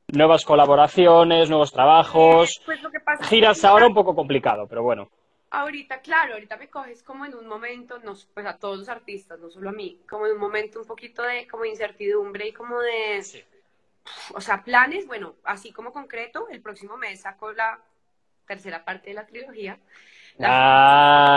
Nuevas 0.07 0.43
colaboraciones, 0.43 1.49
nuevos 1.49 1.71
trabajos. 1.71 2.61
Pues 2.65 2.81
lo 2.81 2.89
que 2.89 2.99
pasa 2.99 3.21
que 3.21 3.29
Giras 3.29 3.63
ahora 3.63 3.85
un 3.85 3.93
poco 3.93 4.15
complicado, 4.15 4.65
pero 4.67 4.81
bueno. 4.81 5.07
ahorita, 5.51 6.01
claro, 6.01 6.33
ahorita 6.33 6.57
me 6.57 6.67
coges 6.67 7.03
como 7.03 7.25
en 7.25 7.35
un 7.35 7.47
momento, 7.47 7.99
no, 7.99 8.13
pues 8.33 8.45
a 8.47 8.57
todos 8.57 8.79
los 8.79 8.89
artistas, 8.89 9.39
no 9.39 9.51
solo 9.51 9.69
a 9.69 9.73
mí, 9.73 9.99
como 10.09 10.25
en 10.25 10.33
un 10.33 10.39
momento 10.39 10.79
un 10.79 10.87
poquito 10.87 11.21
de 11.21 11.47
como 11.47 11.61
de 11.63 11.69
incertidumbre 11.69 12.47
y 12.47 12.53
como 12.53 12.79
de, 12.79 13.21
o 14.35 14.41
sea, 14.41 14.63
planes, 14.63 15.07
bueno, 15.07 15.35
así 15.43 15.71
como 15.71 15.91
concreto, 15.93 16.47
el 16.49 16.61
próximo 16.61 16.97
mes 16.97 17.21
saco 17.21 17.51
la 17.53 17.79
tercera 18.47 18.83
parte 18.85 19.09
de 19.11 19.15
la 19.15 19.25
trilogía. 19.25 19.79
La- 20.37 20.49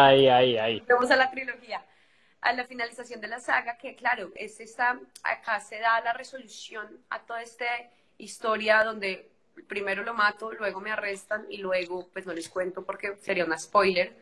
Ay, 0.09 0.29
ay, 0.29 0.57
ay. 0.59 0.83
Vamos 0.89 1.11
a 1.11 1.17
la 1.17 1.31
trilogía, 1.31 1.85
a 2.41 2.53
la 2.53 2.65
finalización 2.65 3.21
de 3.21 3.29
la 3.29 3.41
saga, 3.41 3.77
que 3.79 3.95
claro, 3.97 4.31
es 4.35 4.61
esta, 4.61 5.01
acá 5.23 5.61
se 5.61 5.79
da 5.79 6.01
la 6.01 6.13
resolución 6.13 7.05
a 7.11 7.21
toda 7.27 7.43
esta 7.43 7.65
historia 8.19 8.85
donde 8.85 9.31
primero 9.69 10.03
lo 10.05 10.15
mato, 10.15 10.53
luego 10.53 10.81
me 10.81 10.93
arrestan 10.93 11.47
y 11.51 11.59
luego, 11.59 12.09
pues 12.13 12.27
no 12.27 12.33
les 12.35 12.49
cuento 12.49 12.85
porque 12.85 13.17
sería 13.17 13.45
una 13.45 13.59
spoiler 13.59 14.15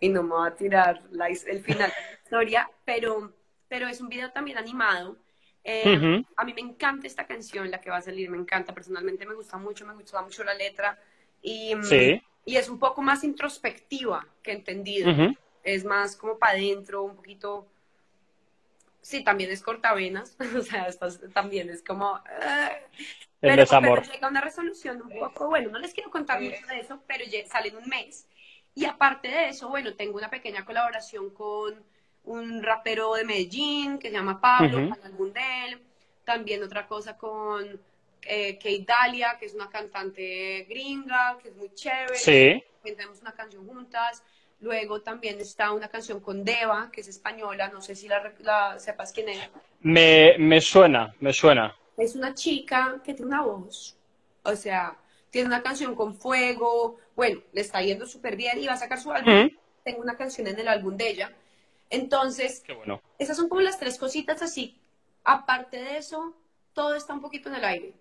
y 0.00 0.08
no 0.08 0.22
me 0.22 0.34
va 0.34 0.46
a 0.48 0.54
tirar 0.56 1.02
la 1.10 1.28
el 1.28 1.62
final 1.62 1.90
de 1.90 1.96
la 2.02 2.12
historia, 2.22 2.70
pero, 2.84 3.32
pero 3.68 3.88
es 3.88 4.00
un 4.00 4.08
video 4.08 4.30
también 4.32 4.58
animado. 4.58 5.16
Eh, 5.64 5.96
Ujú. 5.96 6.26
A 6.36 6.44
mí 6.44 6.54
me 6.54 6.62
encanta 6.62 7.06
esta 7.06 7.26
canción, 7.26 7.70
la 7.70 7.80
que 7.80 7.90
va 7.90 7.98
a 7.98 8.02
salir, 8.02 8.30
me 8.30 8.38
encanta, 8.38 8.74
personalmente 8.74 9.26
me 9.26 9.34
gusta 9.34 9.58
mucho, 9.58 9.86
me 9.86 9.94
gusta 9.94 10.22
mucho 10.22 10.42
la 10.42 10.54
letra 10.54 10.98
y, 11.42 11.74
mm, 11.74 11.82
Sí. 11.82 12.22
y 12.46 12.56
es 12.56 12.68
un 12.68 12.78
poco 12.78 13.02
más 13.02 13.24
introspectiva 13.24 14.26
que 14.42 14.52
entendida 14.52 15.10
Ujú. 15.10 15.36
es 15.62 15.84
más 15.84 16.16
como 16.16 16.38
para 16.38 16.54
adentro, 16.54 17.02
un 17.02 17.16
poquito. 17.16 17.66
Sí, 19.02 19.24
también 19.24 19.50
es 19.50 19.62
cortavenas, 19.62 20.36
o 20.56 20.62
sea, 20.62 20.86
esto 20.86 21.06
es- 21.06 21.20
también 21.32 21.70
es 21.70 21.82
como. 21.82 22.16
ah, 22.16 22.70
El 23.42 23.50
pero, 23.50 23.56
desamor. 23.62 24.00
pero 24.02 24.12
llega 24.12 24.26
a 24.26 24.30
una 24.30 24.40
resolución 24.42 25.00
un 25.02 25.18
poco, 25.18 25.48
bueno, 25.48 25.70
no 25.70 25.78
les 25.78 25.94
quiero 25.94 26.10
contar 26.10 26.40
mucho 26.42 26.66
de 26.66 26.80
eso, 26.80 27.02
pero 27.06 27.24
ya 27.24 27.44
sale 27.46 27.68
en 27.68 27.76
un 27.78 27.88
mes. 27.88 28.26
Y 28.74 28.84
aparte 28.84 29.28
de 29.28 29.48
eso, 29.48 29.68
bueno, 29.68 29.94
tengo 29.96 30.16
una 30.18 30.28
pequeña 30.30 30.64
colaboración 30.64 31.30
con 31.30 31.82
un 32.24 32.62
rapero 32.62 33.14
de 33.14 33.24
Medellín 33.24 33.98
que 33.98 34.08
se 34.08 34.14
llama 34.14 34.40
Pablo, 34.40 34.78
de 34.78 35.64
él. 35.66 35.80
También 36.24 36.62
otra 36.62 36.86
cosa 36.86 37.16
con 37.16 37.80
eh, 38.22 38.56
Kate 38.56 38.84
Dalia, 38.86 39.36
que 39.38 39.46
es 39.46 39.54
una 39.54 39.68
cantante 39.68 40.66
gringa, 40.68 41.38
que 41.42 41.48
es 41.48 41.56
muy 41.56 41.74
chévere 41.74 42.14
Sí. 42.16 42.62
tenemos 42.82 43.20
una 43.20 43.32
canción 43.32 43.66
juntas. 43.66 44.22
Luego 44.60 45.00
también 45.00 45.40
está 45.40 45.72
una 45.72 45.88
canción 45.88 46.20
con 46.20 46.44
Deva, 46.44 46.90
que 46.92 47.00
es 47.00 47.08
española, 47.08 47.68
no 47.68 47.80
sé 47.80 47.94
si 47.94 48.08
la, 48.08 48.32
la 48.40 48.78
sepas 48.78 49.12
quién 49.12 49.30
es. 49.30 49.38
Me, 49.80 50.36
me 50.38 50.60
suena, 50.60 51.14
me 51.20 51.32
suena. 51.32 51.74
Es 51.96 52.14
una 52.14 52.34
chica 52.34 53.00
que 53.02 53.14
tiene 53.14 53.28
una 53.30 53.42
voz, 53.42 53.96
o 54.42 54.54
sea, 54.54 54.96
tiene 55.30 55.46
una 55.48 55.62
canción 55.62 55.94
con 55.94 56.14
fuego, 56.14 56.98
bueno, 57.16 57.40
le 57.52 57.60
está 57.62 57.80
yendo 57.80 58.06
súper 58.06 58.36
bien 58.36 58.58
y 58.58 58.66
va 58.66 58.74
a 58.74 58.76
sacar 58.76 59.00
su 59.00 59.10
álbum. 59.10 59.46
Ujú. 59.46 59.56
Tengo 59.82 60.02
una 60.02 60.16
canción 60.16 60.46
en 60.46 60.58
el 60.58 60.68
álbum 60.68 60.94
de 60.96 61.08
ella. 61.08 61.32
Entonces, 61.90 62.62
Qué 62.64 62.72
bueno. 62.74 63.02
esas 63.18 63.36
son 63.36 63.48
como 63.48 63.60
las 63.60 63.78
tres 63.78 63.98
cositas 63.98 64.40
así. 64.42 64.78
Aparte 65.24 65.76
de 65.82 65.96
eso, 65.98 66.34
todo 66.72 66.94
está 66.94 67.12
un 67.14 67.20
poquito 67.20 67.48
en 67.48 67.56
el 67.56 67.64
aire. 67.64 67.92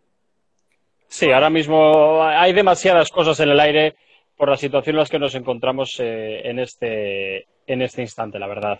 Sí, 1.07 1.31
ahora 1.31 1.49
mismo 1.49 2.23
hay 2.23 2.53
demasiadas 2.53 3.09
cosas 3.09 3.39
en 3.39 3.49
el 3.49 3.59
aire 3.59 3.95
por 4.37 4.47
la 4.49 4.57
situación 4.57 4.95
en 4.95 4.99
la 5.01 5.05
que 5.07 5.19
nos 5.19 5.33
encontramos 5.35 5.95
eh, 5.99 6.47
en 6.47 6.59
este, 6.59 7.47
en 7.65 7.81
este 7.81 8.01
instante, 8.03 8.37
la 8.39 8.47
verdad. 8.47 8.79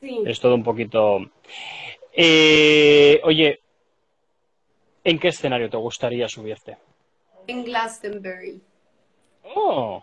Sí. 0.00 0.22
Es 0.26 0.40
todo 0.40 0.54
un 0.54 0.64
poquito. 0.64 1.18
Eh, 2.12 3.20
oye, 3.22 3.60
¿en 5.04 5.18
qué 5.18 5.28
escenario 5.28 5.68
te 5.68 5.76
gustaría 5.76 6.26
subirte? 6.26 6.78
En 7.46 7.64
Glastonbury. 7.64 8.60
Oh. 9.54 10.02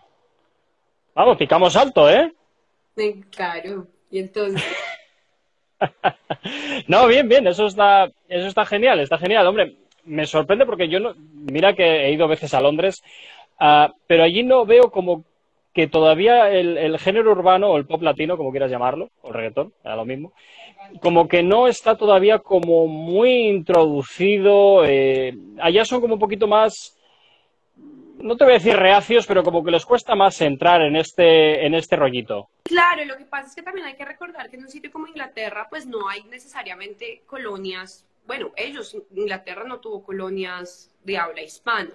Vamos, 1.14 1.36
picamos 1.36 1.74
alto, 1.76 2.08
¿eh? 2.08 2.32
Eh, 2.96 3.20
Claro. 3.30 3.86
Y 4.10 4.18
entonces, 4.18 4.62
No, 6.88 7.06
bien, 7.06 7.28
bien, 7.28 7.46
eso 7.46 7.66
está, 7.66 8.08
eso 8.28 8.46
está 8.46 8.64
genial, 8.64 9.00
está 9.00 9.18
genial. 9.18 9.46
Hombre, 9.46 9.76
me 10.04 10.26
sorprende 10.26 10.66
porque 10.66 10.88
yo 10.88 11.00
no, 11.00 11.14
mira 11.16 11.74
que 11.74 12.06
he 12.06 12.12
ido 12.12 12.28
veces 12.28 12.54
a 12.54 12.60
Londres, 12.60 13.02
ah, 13.58 13.92
pero 14.06 14.22
allí 14.22 14.42
no 14.42 14.64
veo 14.66 14.90
como 14.90 15.24
que 15.74 15.88
todavía 15.88 16.50
el, 16.50 16.78
el 16.78 16.98
género 16.98 17.32
urbano 17.32 17.68
o 17.68 17.76
el 17.76 17.84
pop 17.86 18.02
latino, 18.02 18.36
como 18.36 18.50
quieras 18.50 18.70
llamarlo, 18.70 19.10
o 19.20 19.28
el 19.28 19.34
reggaetón, 19.34 19.72
era 19.84 19.96
lo 19.96 20.06
mismo, 20.06 20.32
como 21.00 21.28
que 21.28 21.42
no 21.42 21.68
está 21.68 21.96
todavía 21.96 22.38
como 22.38 22.86
muy 22.86 23.48
introducido. 23.48 24.84
eh, 24.86 25.36
allá 25.60 25.84
son 25.84 26.00
como 26.00 26.14
un 26.14 26.20
poquito 26.20 26.46
más, 26.46 26.95
no 28.18 28.36
te 28.36 28.44
voy 28.44 28.54
a 28.54 28.58
decir 28.58 28.76
reacios, 28.76 29.26
pero 29.26 29.42
como 29.42 29.64
que 29.64 29.70
les 29.70 29.84
cuesta 29.84 30.14
más 30.14 30.40
entrar 30.40 30.82
en 30.82 30.96
este, 30.96 31.66
en 31.66 31.74
este 31.74 31.96
rollito. 31.96 32.48
Claro, 32.64 33.04
lo 33.04 33.16
que 33.16 33.24
pasa 33.24 33.48
es 33.48 33.54
que 33.54 33.62
también 33.62 33.86
hay 33.86 33.94
que 33.94 34.04
recordar 34.04 34.50
que 34.50 34.56
en 34.56 34.64
un 34.64 34.70
sitio 34.70 34.90
como 34.90 35.06
Inglaterra, 35.06 35.66
pues 35.68 35.86
no 35.86 36.08
hay 36.08 36.24
necesariamente 36.24 37.22
colonias. 37.26 38.04
Bueno, 38.26 38.52
ellos, 38.56 38.96
Inglaterra 39.14 39.64
no 39.64 39.78
tuvo 39.78 40.02
colonias 40.02 40.90
de 41.04 41.18
habla 41.18 41.42
hispana. 41.42 41.92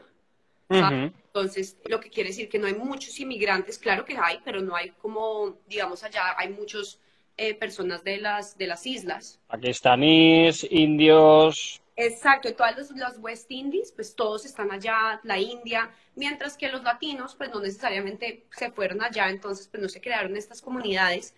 Entonces, 0.70 1.78
lo 1.86 2.00
que 2.00 2.10
quiere 2.10 2.30
decir 2.30 2.48
que 2.48 2.58
no 2.58 2.68
hay 2.68 2.74
muchos 2.74 3.20
inmigrantes, 3.20 3.78
claro 3.78 4.06
que 4.06 4.16
hay, 4.18 4.40
pero 4.46 4.62
no 4.62 4.74
hay 4.74 4.92
como, 5.02 5.58
digamos, 5.68 6.04
allá 6.04 6.34
hay 6.38 6.50
muchos 6.50 6.98
eh, 7.38 7.56
personas 7.56 8.04
de 8.04 8.18
las, 8.18 8.58
de 8.58 8.68
las 8.68 8.86
islas. 8.86 9.40
Pakistaníes, 9.48 10.66
indios. 10.70 11.82
Exacto, 12.04 12.54
todos 12.56 12.76
los, 12.76 12.92
los 12.92 13.18
West 13.20 13.52
Indies, 13.52 13.92
pues 13.92 14.16
todos 14.16 14.46
están 14.46 14.72
allá, 14.72 15.20
la 15.24 15.38
India, 15.38 15.92
mientras 16.16 16.58
que 16.58 16.70
los 16.70 16.82
latinos, 16.82 17.36
pues 17.36 17.52
no 17.52 17.60
necesariamente 17.60 18.48
se 18.52 18.72
fueron 18.72 19.04
allá, 19.04 19.30
entonces 19.30 19.68
pues 19.68 19.84
no 19.84 19.88
se 19.88 20.02
crearon 20.02 20.36
estas 20.36 20.62
comunidades. 20.64 21.36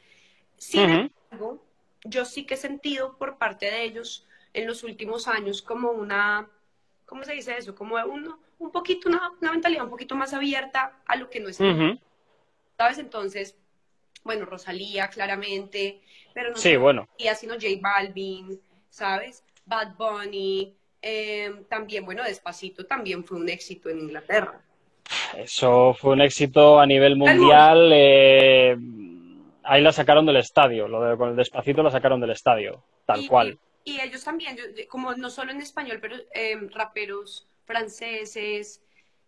Sin 0.57 0.89
Ujú. 0.89 1.09
embargo, 1.29 1.65
yo 2.05 2.23
sí 2.23 2.45
que 2.45 2.53
he 2.53 2.57
sentido 2.57 3.17
por 3.17 3.37
parte 3.37 3.65
de 3.65 3.83
ellos 3.83 4.25
en 4.53 4.65
los 4.65 4.83
últimos 4.83 5.27
años 5.27 5.61
como 5.61 5.91
una, 5.91 6.49
¿cómo 7.05 7.25
se 7.25 7.33
dice 7.33 7.57
eso? 7.57 7.75
Como 7.75 7.95
un, 7.95 8.33
un 8.59 8.71
poquito, 8.71 9.09
una, 9.09 9.31
una 9.41 9.51
mentalidad 9.51 9.83
un 9.83 9.89
poquito 9.89 10.15
más 10.15 10.33
abierta 10.33 10.97
a 11.05 11.17
lo 11.17 11.29
que 11.29 11.41
no 11.41 11.49
es, 11.49 11.59
Ujú. 11.59 11.99
¿sabes? 12.77 12.99
Entonces, 12.99 13.57
bueno, 14.23 14.45
Rosalía, 14.45 15.09
claramente, 15.09 16.01
pero 16.33 16.51
no 16.51 16.57
Sí, 16.57 16.77
bueno. 16.77 17.01
Rosalía, 17.01 17.35
sino 17.35 17.55
J 17.55 17.67
Balvin, 17.81 18.61
¿sabes? 18.89 19.43
Bad 19.65 19.95
Bunny, 19.97 20.75
eh, 21.01 21.63
también, 21.69 22.05
bueno, 22.05 22.23
Despacito 22.23 22.85
también 22.85 23.23
fue 23.23 23.37
un 23.37 23.49
éxito 23.49 23.89
en 23.89 23.99
Inglaterra. 23.99 24.61
Eso 25.37 25.93
fue 25.93 26.13
un 26.13 26.21
éxito 26.21 26.79
a 26.79 26.85
nivel 26.85 27.15
mundial. 27.15 27.89
eh, 27.93 28.75
ahí 29.63 29.81
la 29.81 29.91
sacaron 29.91 30.25
del 30.25 30.37
estadio. 30.37 30.87
Lo 30.87 31.01
de, 31.03 31.17
con 31.17 31.29
el 31.29 31.35
despacito 31.35 31.83
la 31.83 31.91
sacaron 31.91 32.19
del 32.21 32.31
estadio. 32.31 32.83
Tal 33.05 33.21
Y- 33.21 33.27
cual. 33.27 33.59
Y 33.85 33.99
ellos 33.99 34.23
también, 34.23 34.57
como 34.87 35.13
no 35.15 35.29
solo 35.29 35.51
en 35.51 35.59
español, 35.59 35.97
pero 35.99 36.15
eh, 36.33 36.57
raperos 36.73 37.45
franceses, 37.65 38.81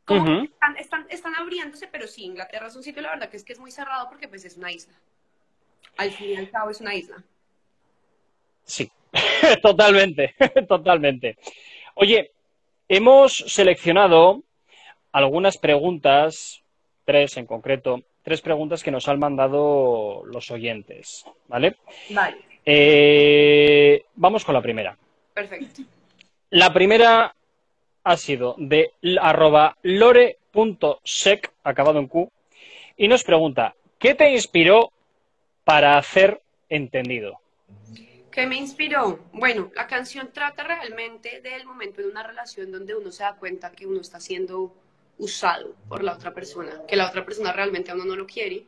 como 0.05 0.43
están, 0.43 0.77
están, 0.77 1.05
están 1.09 1.35
abriéndose, 1.35 1.87
pero 1.87 2.07
sí, 2.07 2.23
Inglaterra 2.23 2.67
es 2.67 2.75
un 2.77 2.83
sitio, 2.83 3.01
la 3.01 3.09
verdad, 3.09 3.27
que 3.29 3.35
es 3.35 3.43
que 3.43 3.51
es 3.51 3.59
muy 3.59 3.71
cerrado 3.71 4.07
porque 4.07 4.29
pues 4.29 4.45
es 4.45 4.55
una 4.55 4.71
isla. 4.71 4.93
Al 5.97 6.09
fin 6.11 6.29
y 6.29 6.35
al 6.37 6.49
cabo 6.51 6.69
es 6.71 6.79
una 6.79 6.95
isla. 6.95 7.21
Sí, 8.63 8.89
totalmente, 9.61 10.35
totalmente. 10.67 11.37
Oye, 11.95 12.31
hemos 12.87 13.33
seleccionado 13.47 14.43
algunas 15.11 15.57
preguntas, 15.57 16.61
tres 17.05 17.37
en 17.37 17.45
concreto, 17.45 18.01
tres 18.23 18.41
preguntas 18.41 18.83
que 18.83 18.91
nos 18.91 19.07
han 19.07 19.19
mandado 19.19 20.23
los 20.25 20.51
oyentes, 20.51 21.25
¿vale? 21.47 21.75
Vale, 22.09 22.37
Eh, 22.65 24.03
vamos 24.15 24.43
con 24.43 24.55
la 24.55 24.61
primera. 24.61 24.97
perfecto. 25.33 25.83
La 26.49 26.73
primera 26.73 27.35
ha 28.03 28.17
sido 28.17 28.55
de 28.57 28.91
arroba 29.21 29.77
lore.sec, 29.83 31.51
acabado 31.63 31.99
en 31.99 32.07
Q, 32.07 32.31
y 32.97 33.07
nos 33.07 33.23
pregunta, 33.23 33.75
¿qué 33.99 34.15
te 34.15 34.31
inspiró 34.31 34.91
para 35.63 35.97
hacer 35.97 36.41
entendido? 36.69 37.39
¿Qué 38.35 38.45
me 38.45 38.57
inspiró? 38.57 39.29
Bueno, 39.31 39.71
la 39.75 39.87
canción 39.87 40.29
trata 40.33 40.61
realmente 40.65 41.39
del 41.39 41.65
momento 41.65 42.01
en 42.01 42.09
una 42.09 42.21
relación 42.21 42.69
donde 42.69 42.93
uno 42.93 43.09
se 43.09 43.23
da 43.23 43.37
cuenta 43.37 43.71
que 43.71 43.87
uno 43.87 44.01
está 44.01 44.19
siendo 44.19 44.75
usado 45.17 45.73
por 45.87 46.03
la 46.03 46.15
otra 46.15 46.33
persona, 46.33 46.81
que 46.85 46.97
la 46.97 47.07
otra 47.07 47.25
persona 47.25 47.53
realmente 47.53 47.91
a 47.91 47.93
uno 47.95 48.03
no 48.03 48.17
lo 48.17 48.27
quiere. 48.27 48.65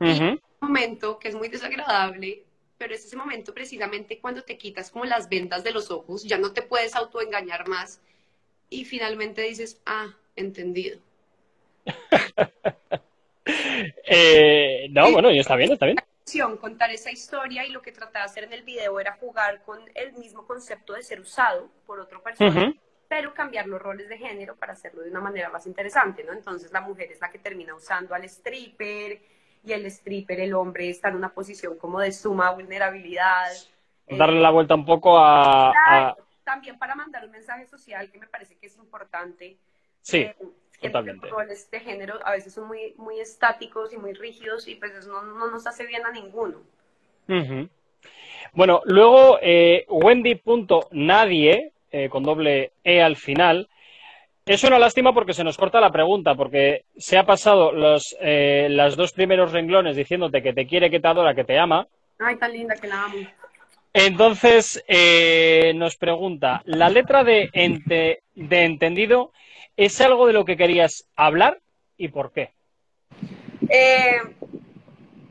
Ujú. 0.00 0.24
un 0.24 0.40
momento 0.60 1.20
que 1.20 1.28
es 1.28 1.36
muy 1.36 1.46
desagradable, 1.46 2.42
pero 2.78 2.92
es 2.92 3.04
ese 3.04 3.14
momento 3.14 3.54
precisamente 3.54 4.18
cuando 4.18 4.42
te 4.42 4.58
quitas 4.58 4.90
como 4.90 5.04
las 5.04 5.28
vendas 5.28 5.62
de 5.62 5.70
los 5.70 5.88
ojos, 5.92 6.24
ya 6.24 6.38
no 6.38 6.52
te 6.52 6.62
puedes 6.62 6.96
autoengañar 6.96 7.68
más 7.68 8.00
y 8.70 8.84
finalmente 8.86 9.42
dices, 9.42 9.80
ah, 9.86 10.16
entendido. 10.34 10.98
Eh, 14.12 14.88
no, 14.90 15.10
bueno, 15.10 15.30
y 15.32 15.38
está 15.40 15.56
bien, 15.56 15.72
está 15.72 15.86
bien. 15.86 15.96
Contar 16.60 16.90
esa 16.90 17.10
historia 17.10 17.64
y 17.66 17.70
lo 17.70 17.82
que 17.82 17.92
trataba 17.92 18.24
de 18.24 18.30
hacer 18.30 18.44
en 18.44 18.52
el 18.52 18.62
video 18.62 19.00
era 19.00 19.16
jugar 19.16 19.62
con 19.62 19.80
el 19.94 20.12
mismo 20.14 20.46
concepto 20.46 20.92
de 20.94 21.02
ser 21.02 21.20
usado 21.20 21.68
por 21.86 21.98
otra 22.00 22.20
persona, 22.20 22.68
Ujú. 22.68 22.74
pero 23.08 23.34
cambiar 23.34 23.66
los 23.66 23.80
roles 23.80 24.08
de 24.08 24.18
género 24.18 24.56
para 24.56 24.72
hacerlo 24.74 25.02
de 25.02 25.10
una 25.10 25.20
manera 25.20 25.48
más 25.50 25.66
interesante, 25.66 26.22
¿no? 26.24 26.32
Entonces 26.32 26.72
la 26.72 26.80
mujer 26.80 27.10
es 27.10 27.20
la 27.20 27.30
que 27.30 27.38
termina 27.38 27.74
usando 27.74 28.14
al 28.14 28.24
stripper 28.24 29.20
y 29.64 29.72
el 29.72 29.84
stripper, 29.86 30.40
el 30.40 30.54
hombre, 30.54 30.88
está 30.88 31.08
en 31.08 31.16
una 31.16 31.32
posición 31.32 31.76
como 31.76 32.00
de 32.00 32.12
suma 32.12 32.50
vulnerabilidad. 32.52 33.52
Eh, 34.06 34.16
Darle 34.16 34.40
la 34.40 34.50
vuelta 34.50 34.74
un 34.74 34.84
poco 34.86 35.18
a... 35.18 36.16
también 36.44 36.78
para 36.78 36.94
mandar 36.94 37.24
un 37.24 37.30
mensaje 37.32 37.66
social 37.66 38.10
que 38.10 38.18
me 38.18 38.26
parece 38.26 38.56
que 38.56 38.66
es 38.66 38.76
importante. 38.76 39.58
Sí, 40.02 40.18
Eh, 40.18 40.36
que 40.80 40.88
totalmente. 40.88 41.26
Los 41.26 41.36
roles 41.36 41.70
de 41.70 41.80
género 41.80 42.18
a 42.24 42.32
veces 42.32 42.54
son 42.54 42.66
muy, 42.68 42.94
muy 42.96 43.20
estáticos 43.20 43.92
y 43.92 43.96
muy 43.98 44.12
rígidos 44.14 44.66
y 44.68 44.74
pues 44.76 44.92
eso 44.92 45.10
no, 45.10 45.22
no 45.22 45.50
nos 45.50 45.66
hace 45.66 45.86
bien 45.86 46.04
a 46.06 46.10
ninguno. 46.12 46.58
Bueno, 48.52 48.80
luego 48.84 49.38
eh, 49.40 49.84
Wendy.nadie, 49.88 51.72
eh, 51.92 52.08
con 52.08 52.22
doble 52.24 52.72
E 52.82 53.00
al 53.02 53.16
final, 53.16 53.68
es 54.46 54.64
una 54.64 54.78
lástima 54.78 55.12
porque 55.12 55.34
se 55.34 55.44
nos 55.44 55.56
corta 55.56 55.80
la 55.80 55.92
pregunta, 55.92 56.34
porque 56.34 56.84
se 56.96 57.16
ha 57.18 57.24
pasado 57.24 57.72
los, 57.72 58.16
eh, 58.20 58.66
las 58.70 58.96
dos 58.96 59.12
primeros 59.12 59.52
renglones 59.52 59.96
diciéndote 59.96 60.42
que 60.42 60.52
te 60.52 60.66
quiere, 60.66 60.90
que 60.90 60.98
te 60.98 61.06
adora, 61.08 61.34
que 61.34 61.44
te 61.44 61.58
ama. 61.58 61.86
Ay, 62.18 62.36
tan 62.36 62.52
linda 62.52 62.74
que 62.74 62.88
la 62.88 63.04
amo. 63.04 63.18
Entonces 63.92 64.82
eh, 64.88 65.72
nos 65.74 65.96
pregunta, 65.96 66.62
¿la 66.64 66.88
letra 66.88 67.24
de, 67.24 67.50
ente- 67.52 68.20
de 68.34 68.64
entendido 68.64 69.32
es 69.80 69.98
algo 70.02 70.26
de 70.26 70.34
lo 70.34 70.44
que 70.44 70.58
querías 70.58 71.06
hablar 71.16 71.58
y 71.96 72.08
por 72.08 72.32
qué? 72.32 72.52
Eh, 73.70 74.20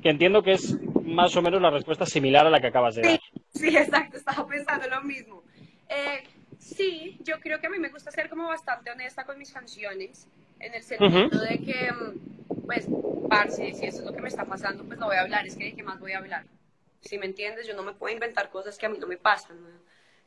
Que 0.02 0.10
entiendo 0.10 0.42
que 0.42 0.54
es 0.54 0.76
más 1.04 1.36
o 1.36 1.42
menos 1.44 1.62
la 1.62 1.70
respuesta 1.70 2.06
similar 2.08 2.48
a 2.48 2.50
la 2.50 2.60
que 2.60 2.68
acabas 2.68 2.96
de 2.96 3.04
dar. 3.04 3.20
sí, 3.54 3.78
exacto, 3.78 4.18
estaba 4.18 4.48
pensando 4.48 4.88
lo 4.88 5.02
mismo. 5.04 5.44
Eh, 5.88 6.24
sí, 6.58 7.20
yo 7.24 7.40
creo 7.40 7.60
que 7.60 7.68
a 7.68 7.70
mí 7.70 7.78
me 7.78 7.90
gusta 7.90 8.10
ser 8.10 8.28
como 8.28 8.48
bastante 8.48 8.90
honesta 8.90 9.24
con 9.24 9.38
mis 9.38 9.52
canciones, 9.52 10.28
en 10.60 10.74
el 10.74 10.82
sentido 10.82 11.42
de 11.42 11.60
que, 11.60 11.90
pues, 12.66 12.88
parce, 13.30 13.74
si 13.74 13.86
eso 13.86 14.00
es 14.00 14.06
lo 14.06 14.14
que 14.14 14.22
me 14.22 14.30
está 14.30 14.46
pasando, 14.46 14.84
pues 14.84 14.98
no 14.98 15.06
voy 15.06 15.18
a 15.18 15.22
hablar, 15.22 15.46
es 15.46 15.56
que 15.56 15.66
de 15.66 15.76
qué 15.76 15.84
más 15.84 16.00
voy 16.00 16.14
a 16.14 16.18
hablar. 16.18 16.46
Si 17.02 17.20
me 17.20 17.28
entiendes, 17.28 17.68
yo 17.68 17.76
no 17.76 17.84
me 17.84 17.94
puedo 17.94 18.12
inventar 18.12 18.50
cosas 18.50 18.78
que 18.80 18.88
a 18.88 18.90
mí 18.90 18.98
no 19.00 19.06
me 19.08 19.18
pasan. 19.18 19.62
¿no? 19.62 19.70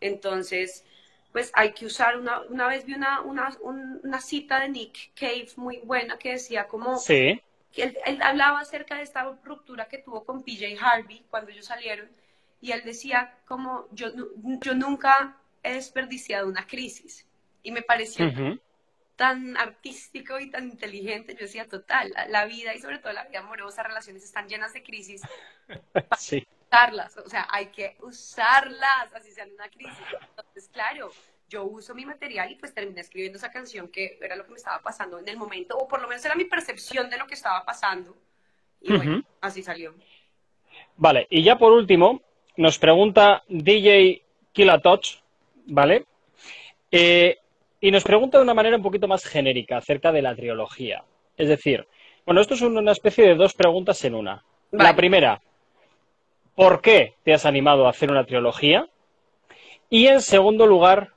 Entonces, 0.01 0.85
pues 1.33 1.51
hay 1.55 1.73
que 1.73 1.87
usar, 1.87 2.19
una, 2.19 2.43
una 2.43 2.69
vez 2.69 2.85
vi 2.87 2.95
una, 2.95 3.21
una, 3.23 3.57
un- 3.63 4.01
una 4.05 4.21
cita 4.21 4.61
de 4.61 4.69
Nick 4.69 5.13
Cave 5.15 5.49
muy 5.57 5.79
buena 5.79 6.19
que 6.19 6.33
decía 6.33 6.69
como 6.69 7.07
Sí, 7.07 7.41
que 7.73 7.85
él, 7.85 7.99
él 8.07 8.23
hablaba 8.23 8.61
acerca 8.61 8.97
de 8.97 9.03
esta 9.03 9.25
ruptura 9.45 9.89
que 9.89 9.99
tuvo 9.99 10.25
con 10.25 10.43
PJ 10.45 10.77
Harvey 10.81 11.25
cuando 11.31 11.51
ellos 11.51 11.67
salieron 11.67 12.11
y 12.61 12.73
él 12.73 12.83
decía 12.85 13.39
como 13.47 13.89
yo, 13.93 14.09
yo 14.61 14.75
nunca 14.75 15.39
he 15.63 15.75
desperdiciado 15.75 16.49
una 16.49 16.67
crisis 16.67 17.27
y 17.63 17.73
me 17.73 17.83
pareció 17.83 18.33
tan 19.17 19.57
artístico 19.57 20.41
y 20.41 20.51
tan 20.51 20.69
inteligente, 20.69 21.35
yo 21.35 21.41
decía 21.47 21.69
total, 21.69 22.11
la, 22.13 22.27
la 22.29 22.47
vida 22.47 22.75
y 22.75 22.81
sobre 22.81 22.99
todo 22.99 23.13
la 23.13 23.25
vida 23.27 23.41
amorosa, 23.41 23.83
relaciones 23.83 24.25
están 24.25 24.49
llenas 24.49 24.73
de 24.75 24.83
crisis, 24.83 25.29
sí. 26.13 26.47
Usarlas, 26.73 27.17
o 27.19 27.29
sea, 27.29 27.47
hay 27.51 27.67
que 27.67 27.97
usarlas, 28.01 29.13
así 29.15 29.31
sean 29.31 29.51
una 29.55 29.69
crisis. 29.69 29.99
Entonces, 30.31 30.71
claro, 30.73 31.11
yo 31.49 31.65
uso 31.65 31.95
mi 31.95 32.07
material 32.07 32.51
y 32.51 32.55
pues 32.57 32.73
terminé 32.73 33.01
escribiendo 33.01 33.37
esa 33.37 33.51
canción 33.53 33.89
que 33.89 34.19
era 34.21 34.37
lo 34.37 34.45
que 34.45 34.53
me 34.53 34.57
estaba 34.57 34.81
pasando 34.81 35.19
en 35.19 35.29
el 35.29 35.37
momento, 35.37 35.77
o 35.77 35.87
por 35.87 36.01
lo 36.01 36.09
menos 36.09 36.25
era 36.25 36.35
mi 36.35 36.45
percepción 36.45 37.11
de 37.11 37.19
lo 37.19 37.27
que 37.27 37.35
estaba 37.35 37.65
pasando. 37.65 38.17
Y 38.81 38.97
bueno, 38.97 39.19
Ujú. 39.19 39.25
así 39.43 39.63
salió. 39.63 39.95
Vale, 40.97 41.27
y 41.31 41.43
ya 41.43 41.59
por 41.59 41.73
último, 41.73 42.23
nos 42.57 42.79
pregunta 42.79 43.43
DJ 43.49 44.23
Kilatoch, 44.53 45.21
¿vale? 45.67 46.07
Eh, 46.91 47.39
y 47.81 47.91
nos 47.91 48.05
pregunta 48.05 48.39
de 48.39 48.45
una 48.45 48.55
manera 48.55 48.77
un 48.77 48.83
poquito 48.83 49.09
más 49.09 49.25
genérica 49.25 49.77
acerca 49.77 50.11
de 50.11 50.23
la 50.23 50.35
trilogía. 50.35 51.05
Es 51.37 51.49
decir, 51.49 51.87
bueno, 52.25 52.41
esto 52.41 52.55
es 52.55 52.63
una 52.63 52.93
especie 52.93 53.27
de 53.27 53.35
dos 53.35 53.55
preguntas 53.55 54.03
en 54.05 54.15
una. 54.15 54.45
La 54.71 54.95
primera, 54.97 55.41
¿por 56.55 56.81
qué 56.81 57.15
te 57.25 57.33
has 57.33 57.47
animado 57.47 57.87
a 57.87 57.91
hacer 57.91 58.11
una 58.11 58.25
trilogía? 58.25 58.89
Y 59.91 60.07
en 60.07 60.21
segundo 60.23 60.67
lugar, 60.67 61.13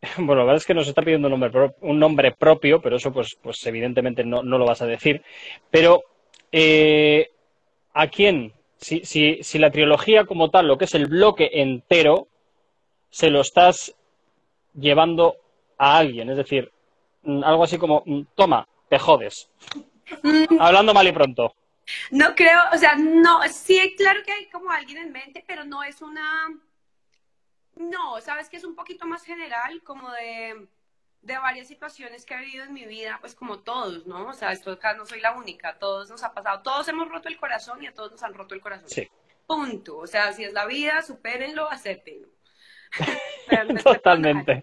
bueno, 0.16 0.36
la 0.36 0.44
verdad 0.44 0.56
es 0.56 0.66
que 0.66 0.74
nos 0.74 0.88
está 0.88 1.02
pidiendo 1.02 1.28
un 1.28 1.38
nombre, 1.38 1.74
un 1.80 1.98
nombre 1.98 2.32
propio, 2.32 2.80
pero 2.80 2.96
eso 2.96 3.12
pues, 3.12 3.36
pues 3.42 3.64
evidentemente 3.66 4.24
no, 4.24 4.42
no 4.42 4.58
lo 4.58 4.66
vas 4.66 4.82
a 4.82 4.86
decir. 4.86 5.22
Pero, 5.70 6.02
eh, 6.52 7.30
¿a 7.94 8.06
quién? 8.08 8.52
Si, 8.76 9.04
si, 9.04 9.42
si 9.42 9.58
la 9.58 9.70
trilogía 9.70 10.24
como 10.24 10.50
tal, 10.50 10.68
lo 10.68 10.78
que 10.78 10.84
es 10.84 10.94
el 10.94 11.06
bloque 11.06 11.50
entero, 11.52 12.28
se 13.10 13.30
lo 13.30 13.40
estás 13.40 13.94
llevando 14.74 15.36
a 15.76 15.98
alguien. 15.98 16.30
Es 16.30 16.36
decir, 16.36 16.70
mm, 17.22 17.42
algo 17.42 17.64
así 17.64 17.78
como, 17.78 18.02
mm, 18.06 18.22
toma, 18.34 18.68
te 18.88 18.98
jodes. 18.98 19.50
Hablando 20.58 20.94
mal 20.94 21.08
y 21.08 21.12
pronto. 21.12 21.54
No 22.10 22.34
creo, 22.34 22.60
o 22.72 22.78
sea, 22.78 22.96
no, 22.96 23.40
sí, 23.48 23.94
claro 23.96 24.22
que 24.24 24.32
hay 24.32 24.46
como 24.50 24.70
alguien 24.70 24.98
en 24.98 25.12
mente, 25.12 25.44
pero 25.46 25.64
no 25.64 25.82
es 25.82 26.02
una, 26.02 26.48
no, 27.76 28.20
sabes 28.20 28.48
que 28.48 28.56
es 28.56 28.64
un 28.64 28.74
poquito 28.74 29.06
más 29.06 29.24
general, 29.24 29.82
como 29.82 30.10
de, 30.10 30.68
de 31.22 31.38
varias 31.38 31.68
situaciones 31.68 32.24
que 32.24 32.34
he 32.34 32.40
vivido 32.40 32.64
en 32.64 32.72
mi 32.72 32.86
vida, 32.86 33.18
pues 33.20 33.34
como 33.34 33.60
todos, 33.60 34.06
¿no? 34.06 34.26
O 34.26 34.32
sea, 34.32 34.52
esto 34.52 34.72
acá 34.72 34.94
no 34.94 35.06
soy 35.06 35.20
la 35.20 35.32
única, 35.32 35.78
todos 35.78 36.10
nos 36.10 36.22
ha 36.22 36.34
pasado, 36.34 36.62
todos 36.62 36.88
hemos 36.88 37.08
roto 37.08 37.28
el 37.28 37.36
corazón 37.36 37.82
y 37.82 37.86
a 37.86 37.94
todos 37.94 38.12
nos 38.12 38.22
han 38.22 38.34
roto 38.34 38.54
el 38.54 38.60
corazón. 38.60 38.88
Sí. 38.88 39.08
Punto. 39.46 39.96
O 39.96 40.06
sea, 40.06 40.32
si 40.32 40.44
es 40.44 40.52
la 40.52 40.66
vida, 40.66 41.00
supérenlo, 41.00 41.70
acéptenlo. 41.70 42.28
Totalmente. 43.82 44.60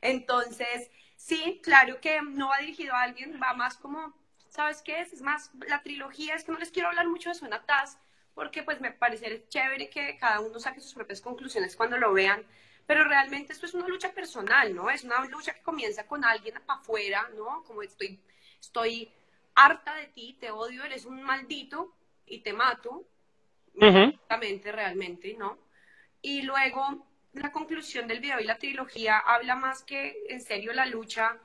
Entonces, 0.00 0.90
sí, 1.14 1.60
claro 1.62 2.00
que 2.00 2.20
no 2.22 2.48
va 2.48 2.58
dirigido 2.58 2.94
a 2.94 3.02
alguien, 3.02 3.38
va 3.40 3.52
más 3.54 3.76
como, 3.76 4.12
¿sabes 4.56 4.82
qué 4.82 5.00
es? 5.00 5.12
Es 5.12 5.22
más, 5.22 5.50
la 5.68 5.82
trilogía, 5.82 6.34
es 6.34 6.44
que 6.44 6.52
no 6.52 6.58
les 6.58 6.70
quiero 6.70 6.88
hablar 6.88 7.06
mucho 7.06 7.28
de 7.28 7.34
Suena 7.34 7.64
Taz, 7.64 7.98
porque 8.34 8.62
pues 8.62 8.80
me 8.80 8.90
parece 8.90 9.46
chévere 9.48 9.88
que 9.90 10.16
cada 10.18 10.40
uno 10.40 10.58
saque 10.58 10.80
sus 10.80 10.94
propias 10.94 11.20
conclusiones 11.20 11.76
cuando 11.76 11.98
lo 11.98 12.12
vean, 12.12 12.44
pero 12.86 13.04
realmente 13.04 13.52
esto 13.52 13.66
es 13.66 13.74
una 13.74 13.86
lucha 13.86 14.12
personal, 14.12 14.74
¿no? 14.74 14.90
Es 14.90 15.04
una 15.04 15.24
lucha 15.26 15.52
que 15.52 15.62
comienza 15.62 16.06
con 16.06 16.24
alguien 16.24 16.54
para 16.64 16.80
afuera, 16.80 17.28
¿no? 17.36 17.64
Como 17.64 17.82
estoy, 17.82 18.20
estoy 18.60 19.12
harta 19.54 19.94
de 19.94 20.06
ti, 20.08 20.36
te 20.40 20.50
odio, 20.50 20.84
eres 20.84 21.04
un 21.04 21.22
maldito 21.22 21.94
y 22.24 22.40
te 22.40 22.52
mato. 22.52 23.06
Exactamente, 23.74 24.72
realmente, 24.72 25.34
¿no? 25.38 25.58
Y 26.22 26.42
luego 26.42 27.06
la 27.34 27.52
conclusión 27.52 28.08
del 28.08 28.20
video 28.20 28.40
y 28.40 28.44
la 28.44 28.58
trilogía 28.58 29.18
habla 29.18 29.54
más 29.54 29.82
que, 29.82 30.24
en 30.28 30.40
serio, 30.40 30.72
la 30.72 30.86
lucha 30.86 31.38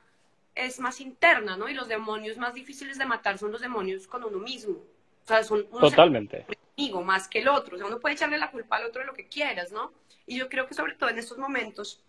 es 0.54 0.80
más 0.80 1.00
interna, 1.00 1.56
¿no? 1.56 1.68
Y 1.68 1.74
los 1.74 1.88
demonios 1.88 2.36
más 2.36 2.54
difíciles 2.54 2.98
de 2.98 3.06
matar 3.06 3.38
son 3.38 3.52
los 3.52 3.60
demonios 3.60 4.06
con 4.06 4.24
uno 4.24 4.38
mismo. 4.38 4.74
O 4.74 5.26
sea, 5.26 5.42
son 5.44 5.66
uno 5.70 5.80
Totalmente. 5.80 6.46
conmigo 6.74 7.02
más 7.02 7.28
que 7.28 7.40
el 7.40 7.48
otro. 7.48 7.76
O 7.76 7.78
sea, 7.78 7.86
uno 7.86 8.00
puede 8.00 8.14
echarle 8.14 8.38
la 8.38 8.50
culpa 8.50 8.76
al 8.76 8.86
otro 8.86 9.00
de 9.00 9.06
lo 9.06 9.14
que 9.14 9.28
quieras, 9.28 9.72
¿no? 9.72 9.92
Y 10.26 10.38
yo 10.38 10.48
creo 10.48 10.66
que 10.66 10.74
sobre 10.74 10.94
todo 10.94 11.10
en 11.10 11.18
estos 11.18 11.38
momentos 11.38 12.02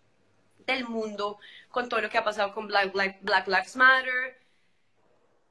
del 0.66 0.86
mundo, 0.86 1.38
con 1.70 1.88
todo 1.88 2.00
lo 2.00 2.10
que 2.10 2.18
ha 2.18 2.24
pasado 2.24 2.52
con 2.54 2.66
Black, 2.66 2.92
Black, 2.92 3.18
Black 3.22 3.46
Lives 3.46 3.76
Matter, 3.76 4.38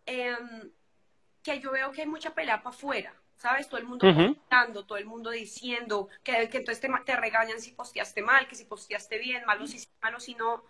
em, 0.06 0.72
que 1.42 1.60
yo 1.60 1.72
veo 1.72 1.92
que 1.92 2.02
hay 2.02 2.08
mucha 2.08 2.34
pelea 2.34 2.64
para 2.64 2.76
afuera, 2.76 3.14
¿sabes? 3.38 3.68
Todo 3.68 3.80
el 3.80 3.86
mundo 3.86 4.08
comentando, 4.08 4.86
todo 4.86 4.98
el 4.98 5.06
mundo 5.06 5.30
diciendo 5.30 6.10
que, 6.24 6.50
que 6.50 6.58
entonces 6.58 6.80
te, 6.80 6.90
te 7.06 7.16
regañan 7.16 7.60
si 7.60 7.72
posteaste 7.72 8.22
mal, 8.22 8.48
que 8.48 8.56
si 8.56 8.66
posteaste 8.66 9.18
bien, 9.20 9.46
malo 9.46 9.68
si 9.68 9.86
malo 10.02 10.20
si 10.20 10.36
no. 10.36 10.64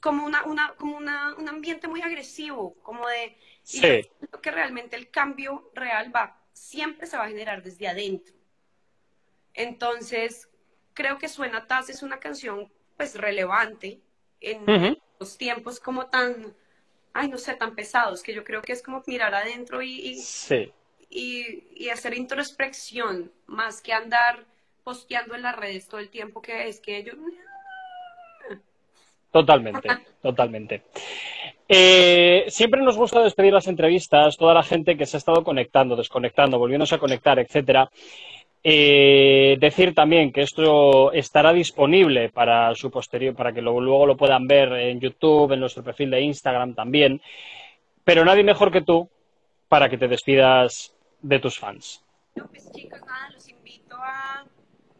Como, 0.00 0.24
una, 0.24 0.44
una, 0.44 0.74
como 0.76 0.96
una, 0.96 1.34
un 1.36 1.48
ambiente 1.48 1.88
muy 1.88 2.00
agresivo, 2.02 2.74
como 2.82 3.06
de... 3.08 3.36
y 3.64 3.78
Sí. 3.80 4.08
yo 4.32 4.40
que 4.40 4.50
realmente 4.50 4.96
el 4.96 5.10
cambio 5.10 5.70
real 5.74 6.14
va, 6.14 6.40
siempre 6.52 7.06
se 7.06 7.16
va 7.16 7.24
a 7.24 7.28
generar 7.28 7.62
desde 7.62 7.88
adentro. 7.88 8.34
Entonces, 9.54 10.48
creo 10.94 11.18
que 11.18 11.28
Suena 11.28 11.66
Taz 11.66 11.88
es 11.90 12.02
una 12.02 12.20
canción 12.20 12.70
pues 12.96 13.14
relevante 13.14 14.00
en 14.40 14.62
Ujú. 14.68 14.98
los 15.20 15.36
tiempos 15.36 15.80
como 15.80 16.06
tan, 16.06 16.54
ay, 17.12 17.28
no 17.28 17.38
sé, 17.38 17.54
tan 17.54 17.74
pesados, 17.74 18.22
que 18.22 18.34
yo 18.34 18.44
creo 18.44 18.62
que 18.62 18.72
es 18.72 18.82
como 18.82 19.02
mirar 19.06 19.34
adentro 19.34 19.82
y, 19.82 19.90
y, 20.10 20.14
Sí. 20.16 20.72
y- 21.10 21.64
y 21.74 21.88
hacer 21.90 22.14
introspección, 22.14 23.32
más 23.46 23.80
que 23.80 23.92
andar 23.92 24.46
posteando 24.84 25.34
en 25.34 25.42
las 25.42 25.56
redes 25.56 25.88
todo 25.88 26.00
el 26.00 26.10
tiempo 26.10 26.40
que 26.40 26.68
es 26.68 26.80
que 26.80 27.02
yo... 27.02 27.14
Totalmente, 29.30 29.88
totalmente. 30.22 30.82
Eh, 31.68 32.46
siempre 32.48 32.80
nos 32.82 32.96
gusta 32.96 33.22
despedir 33.22 33.52
las 33.52 33.66
entrevistas, 33.66 34.36
toda 34.38 34.54
la 34.54 34.62
gente 34.62 34.96
que 34.96 35.04
se 35.04 35.16
ha 35.16 35.18
estado 35.18 35.44
conectando, 35.44 35.96
desconectando, 35.96 36.58
volviéndose 36.58 36.94
a 36.94 36.98
conectar, 36.98 37.38
etcétera. 37.38 37.90
Eh, 38.64 39.56
decir 39.60 39.94
también 39.94 40.32
que 40.32 40.40
esto 40.42 41.12
estará 41.12 41.52
disponible 41.52 42.30
para 42.30 42.74
su 42.74 42.90
posterior, 42.90 43.34
para 43.34 43.52
que 43.52 43.62
lo- 43.62 43.80
luego 43.80 44.06
lo 44.06 44.16
puedan 44.16 44.46
ver 44.48 44.72
en 44.72 44.98
YouTube, 44.98 45.52
en 45.52 45.60
nuestro 45.60 45.84
perfil 45.84 46.10
de 46.10 46.22
Instagram 46.22 46.74
también. 46.74 47.20
Pero 48.02 48.24
nadie 48.24 48.42
mejor 48.42 48.72
que 48.72 48.82
tú 48.82 49.08
para 49.68 49.88
que 49.88 49.98
te 49.98 50.08
despidas 50.08 50.94
de 51.20 51.38
tus 51.38 51.58
fans. 51.58 52.02
No, 52.34 52.46
pues 52.48 52.72
chicos, 52.72 53.00
nada, 53.06 53.30
los 53.30 53.48
invito 53.48 53.94
a, 53.96 54.44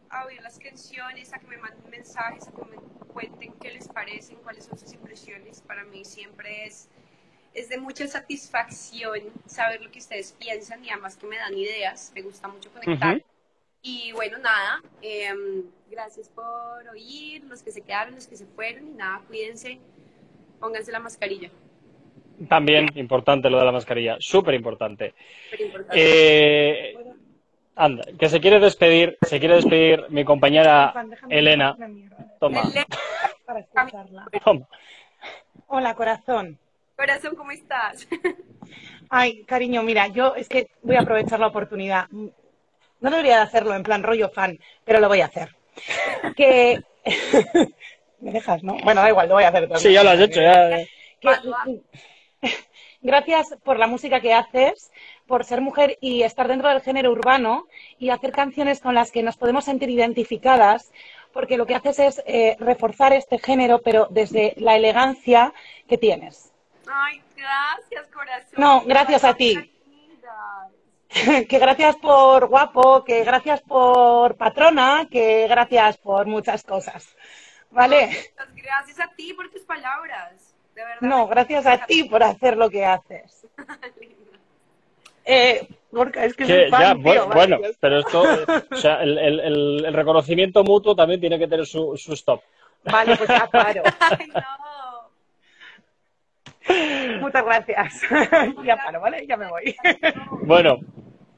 a 0.09 0.25
oír 0.25 0.41
las 0.41 0.59
canciones, 0.59 1.33
a 1.33 1.39
que 1.39 1.47
me 1.47 1.57
manden 1.57 1.89
mensajes, 1.89 2.47
a 2.47 2.51
que 2.51 2.63
me 2.65 2.77
cuenten 3.13 3.53
qué 3.53 3.71
les 3.71 3.87
parecen, 3.87 4.37
cuáles 4.37 4.65
son 4.65 4.77
sus 4.77 4.93
impresiones. 4.93 5.61
Para 5.61 5.83
mí 5.83 6.05
siempre 6.05 6.65
es, 6.65 6.89
es 7.53 7.69
de 7.69 7.77
mucha 7.77 8.07
satisfacción 8.07 9.19
saber 9.45 9.81
lo 9.81 9.91
que 9.91 9.99
ustedes 9.99 10.35
piensan 10.39 10.83
y 10.83 10.89
además 10.89 11.17
que 11.17 11.27
me 11.27 11.37
dan 11.37 11.57
ideas. 11.57 12.11
Me 12.15 12.21
gusta 12.21 12.47
mucho 12.47 12.71
conectar. 12.71 13.17
Ujú. 13.17 13.25
Y 13.81 14.11
bueno, 14.11 14.37
nada, 14.39 14.81
em, 15.01 15.63
gracias 15.89 16.27
por 16.29 16.87
oír, 16.91 17.43
los 17.45 17.63
que 17.63 17.71
se 17.71 17.81
quedaron, 17.81 18.15
los 18.15 18.27
que 18.27 18.35
se 18.35 18.45
fueron 18.45 18.87
y 18.87 18.91
nada, 18.91 19.21
cuídense, 19.27 19.79
pónganse 20.59 20.91
la 20.91 20.99
mascarilla. 20.99 21.49
También 22.47 22.87
importante 22.95 23.49
lo 23.49 23.59
de 23.59 23.65
la 23.65 23.71
mascarilla. 23.71 24.17
Súper 24.19 24.53
importante. 24.53 25.13
Eh, 25.91 26.95
anda, 27.79 28.03
que 28.19 28.27
se 28.29 28.41
quiere 28.41 28.59
despedir, 28.59 29.17
se 29.21 29.39
quiere 29.39 29.55
despedir 29.55 30.05
mi 30.09 30.25
compañera 30.25 30.93
Elena. 31.29 31.77
Toma, 32.39 32.61
Para 33.45 33.59
escucharla. 33.61 34.27
toma. 34.43 34.67
Hola, 35.67 35.95
corazón. 35.95 36.59
corazón, 36.95 37.35
¿cómo 37.35 37.51
estás? 37.51 38.07
Ay, 39.09 39.43
cariño, 39.45 39.81
mira, 39.81 40.07
yo 40.07 40.35
es 40.35 40.49
que 40.49 40.67
voy 40.81 40.97
a 40.97 41.01
aprovechar 41.01 41.39
la 41.39 41.47
oportunidad. 41.47 42.07
No 42.09 43.09
debería 43.09 43.37
de 43.37 43.43
hacerlo 43.43 43.73
en 43.73 43.83
plan 43.83 44.03
rollo 44.03 44.29
fan, 44.29 44.59
pero 44.83 44.99
lo 44.99 45.07
voy 45.07 45.21
a 45.21 45.25
hacer. 45.25 45.55
Que... 46.35 46.83
Me 48.19 48.31
dejas, 48.33 48.61
¿no? 48.61 48.75
Bueno, 48.83 49.01
da 49.01 49.09
igual, 49.09 49.29
lo 49.29 49.35
voy 49.35 49.45
a 49.45 49.47
hacer. 49.47 49.67
todas 49.67 49.81
Sí, 49.81 49.93
ya 49.93 50.03
lo 50.03 50.09
has 50.09 50.19
hecho, 50.19 50.41
ya. 50.41 50.83
Que-. 51.21 51.81
gracias 53.01 53.55
por 53.63 53.77
la 53.77 53.87
música 53.87 54.19
que 54.19 54.33
haces, 54.33 54.91
por 55.27 55.45
ser 55.45 55.61
mujer 55.61 55.97
y 56.01 56.23
estar 56.23 56.47
dentro 56.47 56.69
del 56.69 56.81
género 56.81 57.11
urbano 57.11 57.67
y 57.97 58.09
hacer 58.09 58.31
canciones 58.31 58.81
con 58.81 58.95
las 58.95 59.11
que 59.11 59.23
nos 59.23 59.37
podemos 59.37 59.65
sentir 59.65 59.89
identificadas, 59.89 60.91
porque 61.31 61.57
lo 61.57 61.65
que 61.65 61.75
haces 61.75 61.99
es 61.99 62.23
eh, 62.25 62.57
reforzar 62.59 63.13
este 63.13 63.37
género, 63.37 63.81
pero 63.81 64.07
desde 64.09 64.53
la 64.57 64.75
elegancia 64.75 65.53
que 65.87 65.97
tienes. 65.97 66.51
Ay, 66.87 67.21
gracias, 67.35 68.07
corazón. 68.11 68.57
No, 68.57 68.81
gracias 68.85 69.23
a 69.23 69.33
ti. 69.33 69.75
Que 71.49 71.57
gracias 71.57 71.95
por 71.95 72.45
guapo, 72.45 73.03
que 73.03 73.23
gracias 73.23 73.61
por 73.61 74.37
patrona, 74.37 75.07
que 75.09 75.47
gracias 75.47 75.97
por 75.97 76.27
muchas 76.27 76.61
cosas. 76.63 77.15
¿Vale? 77.71 78.07
Muchas 78.07 78.55
Gracias 78.55 78.99
a 78.99 79.07
ti 79.15 79.33
por 79.33 79.49
tus 79.49 79.63
palabras. 79.63 80.48
De 80.79 80.85
verdad. 80.85 81.01
No, 81.01 81.27
gracias 81.27 81.65
a 81.65 81.85
ti 81.85 82.05
por 82.05 82.23
hacer 82.23 82.55
lo 82.57 82.69
que 82.69 82.85
haces. 82.85 83.45
Eh, 85.31 85.67
Gorka, 85.91 86.25
es 86.25 86.33
que 86.35 86.43
Que 86.45 86.61
soy 86.61 86.69
fan, 86.71 86.81
ya, 86.81 86.93
tío, 86.93 87.03
bueno, 87.03 87.27
vale, 87.27 87.57
bueno, 87.57 87.73
pero 87.79 87.99
esto, 87.99 88.23
eh, 88.33 88.45
o 88.71 88.75
sea, 88.75 89.03
el, 89.03 89.15
el- 89.19 89.39
el- 89.41 89.85
el 89.85 89.93
reconocimiento 89.93 90.63
mutuo 90.63 90.95
también 90.95 91.19
tiene 91.19 91.37
que 91.37 91.47
tener 91.47 91.67
su, 91.67 91.95
su 91.97 92.13
stop. 92.13 92.41
Vale, 92.85 93.15
pues 93.15 93.29
ya 93.29 93.45
paro. 93.47 93.83
Ay, 93.99 94.27
no. 94.33 94.41
Muchas 97.21 97.45
gracias. 97.45 98.01
ya 98.65 98.75
paro, 98.77 99.01
¿vale? 99.01 99.27
Ya 99.27 99.37
me 99.37 99.47
voy. 99.49 99.75
Bueno, 100.45 100.77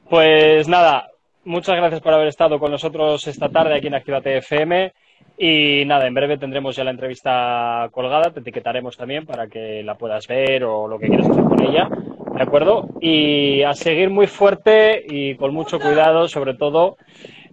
pues 0.08 0.66
nada, 0.68 1.10
muchas 1.44 1.76
gracias 1.76 2.00
por 2.00 2.14
haber 2.14 2.28
estado 2.28 2.58
con 2.58 2.70
nosotros 2.70 3.26
esta 3.26 3.50
tarde 3.50 3.74
aquí 3.76 3.88
en 3.88 3.94
Activate 3.94 4.38
FM. 4.38 4.94
Y 5.38 5.84
nada, 5.86 6.06
en 6.06 6.14
breve 6.14 6.38
tendremos 6.38 6.76
ya 6.76 6.84
la 6.84 6.90
entrevista 6.90 7.88
colgada, 7.92 8.30
te 8.30 8.40
etiquetaremos 8.40 8.96
también 8.96 9.26
para 9.26 9.46
que 9.48 9.82
la 9.82 9.96
puedas 9.96 10.26
ver 10.26 10.64
o 10.64 10.86
lo 10.86 10.98
que 10.98 11.08
quieras 11.08 11.28
hacer 11.28 11.44
con 11.44 11.62
ella, 11.62 11.88
¿de 12.36 12.42
acuerdo? 12.42 12.88
Y 13.00 13.62
a 13.62 13.74
seguir 13.74 14.10
muy 14.10 14.26
fuerte 14.26 15.02
y 15.06 15.34
con 15.36 15.52
mucho 15.54 15.80
cuidado, 15.80 16.28
sobre 16.28 16.54
todo. 16.54 16.96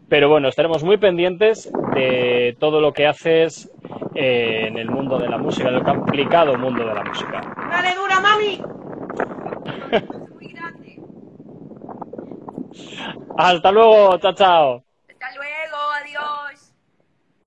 Pero 0.08 0.30
bueno, 0.30 0.48
estaremos 0.48 0.84
muy 0.84 0.98
pendientes 0.98 1.72
de 1.94 2.56
todo 2.60 2.82
lo 2.82 2.94
que 2.94 3.08
haces 3.08 3.72
eh, 4.16 4.66
en 4.68 4.78
el 4.78 4.90
mundo 4.90 5.20
de 5.20 5.30
la 5.30 5.38
música, 5.38 5.70
en 5.70 5.76
el 5.76 5.84
complicado 5.84 6.58
mundo 6.58 6.84
de 6.86 6.94
la 6.94 7.04
música. 7.04 7.42
¡Dale 7.70 7.96
dura, 7.96 8.20
mami! 8.20 8.62
Hasta 13.38 13.72
luego, 13.72 14.18
chao, 14.18 14.34
chao. 14.34 14.89